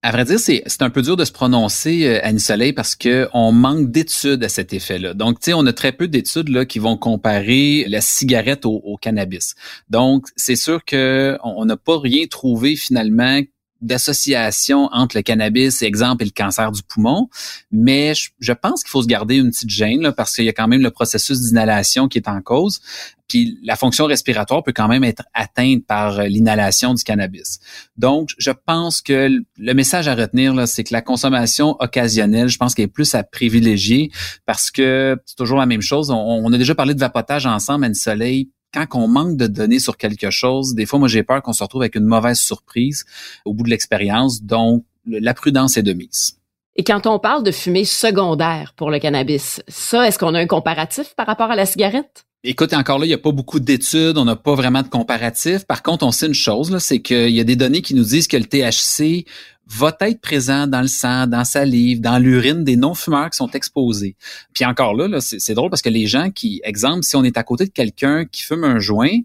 À 0.06 0.12
vrai 0.12 0.26
dire, 0.26 0.38
c'est, 0.38 0.82
un 0.82 0.90
peu 0.90 1.02
dur 1.02 1.16
de 1.16 1.24
se 1.24 1.32
prononcer, 1.32 2.06
euh, 2.06 2.20
Annie 2.24 2.42
Soleil, 2.42 2.74
parce 2.74 2.94
que 2.94 3.30
on 3.34 3.54
manque 3.54 3.90
d'études 3.90 4.44
à 4.44 4.50
cet 4.50 4.74
effet-là. 4.74 5.14
Donc, 5.14 5.40
tu 5.40 5.46
sais, 5.46 5.54
on 5.54 5.66
a 5.66 5.72
très 5.72 5.94
peu 5.94 6.10
d'études 6.10 6.66
qui 6.66 6.80
vont 6.80 6.98
comparer 6.98 7.86
la 7.88 8.02
cigarette 8.02 8.66
au, 8.66 8.98
cannabis. 9.02 9.56
Donc, 9.90 10.28
c'est 10.36 10.58
sûr 10.58 10.84
que 10.84 11.38
on 11.46 11.64
n'a 11.64 11.78
pas 11.78 11.98
rien 11.98 12.26
trouvé 12.28 12.76
finalement 12.76 13.40
d'association 13.84 14.90
entre 14.92 15.18
le 15.18 15.22
cannabis, 15.22 15.82
exemple, 15.82 16.24
et 16.24 16.26
le 16.26 16.32
cancer 16.32 16.72
du 16.72 16.82
poumon, 16.84 17.30
mais 17.72 18.14
je, 18.40 18.54
pense 18.54 18.84
qu'il 18.84 18.90
faut 18.90 19.02
se 19.02 19.08
garder 19.08 19.36
une 19.36 19.52
petite 19.52 19.70
gêne 19.70 20.02
là, 20.02 20.12
parce 20.12 20.36
qu'il 20.36 20.46
y 20.46 20.50
a 20.50 20.54
quand 20.54 20.68
même 20.68 20.82
le 20.82 20.92
processus 20.92 21.42
d'inhalation 21.42 22.08
qui 22.08 22.18
est 22.18 22.28
en 22.28 22.42
cause. 22.42 22.82
Puis 23.28 23.58
la 23.64 23.76
fonction 23.76 24.06
respiratoire 24.06 24.64
peut 24.64 24.74
quand 24.74 24.88
même 24.88 25.04
être 25.04 25.24
atteinte 25.34 25.86
par 25.86 26.20
euh, 26.20 26.28
l'inhalation 26.28 26.94
du 26.94 27.04
cannabis. 27.04 27.60
Donc, 27.98 28.30
je 28.38 28.52
pense 28.52 29.02
que 29.02 29.30
le 29.58 29.74
message 29.74 30.08
à 30.08 30.16
retenir, 30.16 30.68
c'est 30.68 30.84
que 30.84 30.94
la 30.94 31.02
consommation 31.02 31.76
occasionnelle, 31.80 32.50
je 32.50 32.58
pense 32.58 32.76
qu'elle 32.76 32.86
est 32.86 32.88
plus 32.88 33.16
à 33.16 33.24
privilégier 33.24 34.12
parce 34.46 34.72
que 34.72 35.18
c'est 35.26 35.36
toujours 35.36 35.58
la 35.58 35.66
même 35.66 35.82
chose. 35.82 36.12
On, 36.12 36.16
on 36.16 36.54
a 36.54 36.58
déjà 36.58 36.76
parlé 36.76 36.94
de 36.94 37.00
vapotage 37.00 37.46
ensemble, 37.46 37.86
Anne 37.86 37.96
Soleil 37.96 38.50
quand 38.74 38.86
on 38.94 39.08
manque 39.08 39.38
de 39.38 39.48
données 39.48 39.80
sur 39.80 39.98
quelque 39.98 40.30
chose, 40.30 40.74
des 40.74 40.86
fois, 40.86 41.00
moi, 41.00 41.08
j'ai 41.08 41.24
peur 41.24 41.42
qu'on 41.42 41.54
se 41.54 41.64
retrouve 41.64 41.82
avec 41.82 41.96
une 41.96 42.06
mauvaise 42.06 42.40
surprise 42.40 43.06
au 43.46 43.54
bout 43.54 43.64
de 43.64 43.70
l'expérience. 43.70 44.44
Donc, 44.44 44.84
la 45.06 45.34
prudence 45.34 45.78
est 45.78 45.84
de 45.84 45.94
mise. 45.94 46.38
Et 46.76 46.84
quand 46.84 47.06
on 47.06 47.20
parle 47.20 47.44
de 47.44 47.52
fumée 47.52 47.86
secondaire 47.86 48.74
pour 48.76 48.90
le 48.90 49.00
cannabis, 49.00 49.62
ça, 49.68 50.08
est-ce 50.08 50.18
qu'on 50.18 50.34
a 50.34 50.40
un 50.40 50.48
comparatif 50.48 51.14
par 51.16 51.28
rapport 51.28 51.52
à 51.52 51.56
la 51.56 51.68
cigarette? 51.68 52.26
Écoute, 52.46 52.74
encore 52.74 53.00
là, 53.00 53.06
il 53.06 53.10
n'y 53.10 53.14
a 53.14 53.20
pas 53.20 53.32
beaucoup 53.32 53.62
d'études, 53.62 54.18
on 54.18 54.26
n'a 54.26 54.36
pas 54.36 54.54
vraiment 54.54 54.82
de 54.82 54.90
comparatif. 54.90 55.66
Par 55.66 55.82
contre, 55.82 56.06
on 56.06 56.12
sait 56.12 56.28
une 56.28 56.34
chose, 56.34 56.78
c'est 56.80 57.02
qu'il 57.02 57.30
y 57.30 57.40
a 57.40 57.46
des 57.46 57.56
données 57.56 57.82
qui 57.82 57.94
nous 57.94 58.04
disent 58.04 58.28
que 58.28 58.36
le 58.36 58.44
THC 58.44 59.26
va 59.68 59.96
être 60.02 60.22
présent 60.22 60.68
dans 60.68 60.82
le 60.82 60.88
sang, 60.88 61.28
dans 61.28 61.46
sa 61.46 61.62
salive, 61.62 62.02
dans 62.02 62.18
l'urine 62.18 62.64
des 62.64 62.76
non-fumeurs 62.76 63.30
qui 63.30 63.38
sont 63.38 63.50
exposés. 63.52 64.16
Puis 64.54 64.66
encore 64.66 64.94
là, 64.94 65.08
là 65.08 65.22
c'est 65.22 65.54
drôle 65.54 65.70
parce 65.70 65.82
que 65.82 65.90
les 65.90 66.08
gens 66.08 66.30
qui, 66.32 66.62
exemple, 66.64 67.04
si 67.04 67.16
on 67.16 67.24
est 67.24 67.38
à 67.38 67.44
côté 67.44 67.66
de 67.66 67.72
quelqu'un 67.72 68.26
qui 68.26 68.44
fume 68.44 68.64
un 68.64 68.80
joint, 68.80 69.20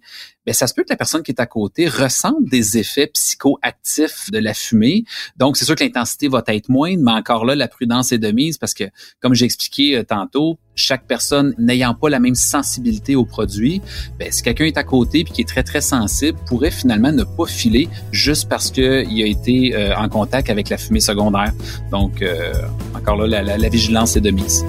ben 0.48 0.54
ça 0.54 0.66
se 0.66 0.72
peut 0.72 0.82
que 0.82 0.88
la 0.88 0.96
personne 0.96 1.22
qui 1.22 1.30
est 1.30 1.40
à 1.40 1.46
côté 1.46 1.88
ressente 1.88 2.42
des 2.50 2.78
effets 2.78 3.08
psychoactifs 3.08 4.30
de 4.30 4.38
la 4.38 4.54
fumée. 4.54 5.04
Donc, 5.36 5.58
c'est 5.58 5.66
sûr 5.66 5.74
que 5.74 5.84
l'intensité 5.84 6.26
va 6.26 6.42
être 6.46 6.70
moindre, 6.70 7.02
mais 7.02 7.12
encore 7.12 7.44
là, 7.44 7.54
la 7.54 7.68
prudence 7.68 8.12
est 8.12 8.18
de 8.18 8.30
mise 8.30 8.56
parce 8.56 8.72
que, 8.72 8.84
comme 9.20 9.34
j'ai 9.34 9.44
expliqué 9.44 9.98
euh, 9.98 10.04
tantôt, 10.04 10.58
chaque 10.74 11.06
personne 11.06 11.54
n'ayant 11.58 11.92
pas 11.92 12.08
la 12.08 12.18
même 12.18 12.34
sensibilité 12.34 13.14
au 13.14 13.26
produit, 13.26 13.82
ben, 14.18 14.32
si 14.32 14.42
quelqu'un 14.42 14.64
est 14.64 14.78
à 14.78 14.84
côté 14.84 15.22
puis 15.22 15.34
qui 15.34 15.40
est 15.42 15.48
très, 15.48 15.64
très 15.64 15.82
sensible, 15.82 16.38
pourrait 16.46 16.70
finalement 16.70 17.12
ne 17.12 17.24
pas 17.24 17.44
filer 17.44 17.86
juste 18.10 18.48
parce 18.48 18.70
qu'il 18.70 18.86
a 19.22 19.26
été 19.26 19.76
euh, 19.76 19.94
en 19.96 20.08
contact 20.08 20.48
avec 20.48 20.70
la 20.70 20.78
fumée 20.78 21.00
secondaire. 21.00 21.52
Donc, 21.90 22.22
euh, 22.22 22.54
encore 22.94 23.16
là, 23.16 23.42
la, 23.42 23.58
la 23.58 23.68
vigilance 23.68 24.16
est 24.16 24.22
de 24.22 24.30
mise. 24.30 24.64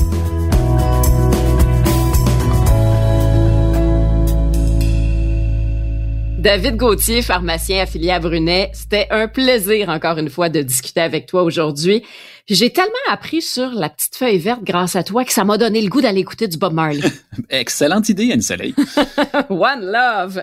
David 6.39 6.77
Gauthier, 6.77 7.21
pharmacien 7.21 7.83
affilié 7.83 8.11
à 8.11 8.19
Brunet, 8.21 8.71
c'était 8.73 9.07
un 9.11 9.27
plaisir 9.27 9.89
encore 9.89 10.17
une 10.17 10.29
fois 10.29 10.47
de 10.47 10.61
discuter 10.61 11.01
avec 11.01 11.25
toi 11.25 11.43
aujourd'hui. 11.43 12.01
J'ai 12.47 12.69
tellement 12.69 12.93
appris 13.09 13.41
sur 13.41 13.71
la 13.71 13.89
petite 13.89 14.15
feuille 14.15 14.37
verte 14.37 14.63
grâce 14.63 14.95
à 14.95 15.03
toi 15.03 15.25
que 15.25 15.33
ça 15.33 15.43
m'a 15.43 15.57
donné 15.57 15.81
le 15.81 15.89
goût 15.89 15.99
d'aller 15.99 16.21
écouter 16.21 16.47
du 16.47 16.57
Bob 16.57 16.71
Marley. 16.71 17.01
Excellente 17.49 18.07
idée, 18.07 18.31
Anne 18.31 18.41
Soleil. 18.41 18.73
One 19.49 19.81
love. 19.81 20.41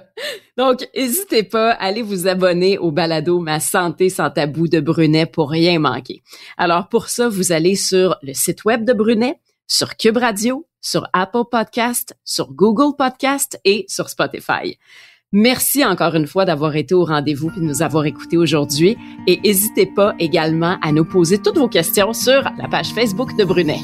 Donc, 0.58 0.86
n'hésitez 0.94 1.44
pas 1.44 1.70
à 1.70 1.86
aller 1.86 2.02
vous 2.02 2.28
abonner 2.28 2.76
au 2.76 2.90
balado 2.90 3.40
Ma 3.40 3.58
santé 3.58 4.10
sans 4.10 4.28
tabou 4.28 4.68
de 4.68 4.80
Brunet 4.80 5.24
pour 5.24 5.48
rien 5.48 5.78
manquer. 5.78 6.22
Alors 6.58 6.90
pour 6.90 7.08
ça, 7.08 7.30
vous 7.30 7.52
allez 7.52 7.74
sur 7.74 8.18
le 8.22 8.34
site 8.34 8.66
web 8.66 8.84
de 8.84 8.92
Brunet, 8.92 9.40
sur 9.66 9.96
Cube 9.96 10.18
Radio, 10.18 10.66
sur 10.82 11.08
Apple 11.14 11.44
Podcast, 11.50 12.14
sur 12.22 12.52
Google 12.52 12.94
Podcast 12.98 13.58
et 13.64 13.86
sur 13.88 14.10
Spotify. 14.10 14.76
Merci 15.38 15.84
encore 15.84 16.14
une 16.14 16.26
fois 16.26 16.46
d'avoir 16.46 16.76
été 16.76 16.94
au 16.94 17.04
rendez-vous 17.04 17.50
et 17.54 17.60
de 17.60 17.64
nous 17.66 17.82
avoir 17.82 18.06
écoutés 18.06 18.38
aujourd'hui. 18.38 18.96
Et 19.26 19.38
n'hésitez 19.44 19.84
pas 19.84 20.14
également 20.18 20.78
à 20.80 20.92
nous 20.92 21.04
poser 21.04 21.36
toutes 21.36 21.58
vos 21.58 21.68
questions 21.68 22.14
sur 22.14 22.42
la 22.56 22.68
page 22.70 22.94
Facebook 22.94 23.36
de 23.36 23.44
Brunet. 23.44 23.80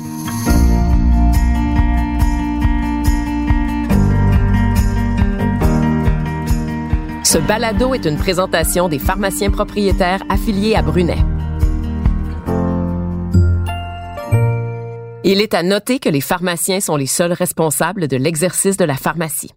Ce 7.23 7.37
balado 7.37 7.93
est 7.93 8.07
une 8.07 8.17
présentation 8.17 8.89
des 8.89 8.99
pharmaciens 8.99 9.51
propriétaires 9.51 10.23
affiliés 10.31 10.75
à 10.75 10.81
Brunet. 10.81 11.19
Il 15.23 15.43
est 15.43 15.53
à 15.53 15.63
noter 15.63 15.99
que 15.99 16.09
les 16.09 16.23
pharmaciens 16.23 16.81
sont 16.81 16.97
les 16.97 17.07
seuls 17.07 17.35
responsables 17.35 18.09
de 18.09 18.17
l'exercice 18.17 18.79
de 18.79 18.87
la 18.87 18.97
pharmacie. 18.97 19.53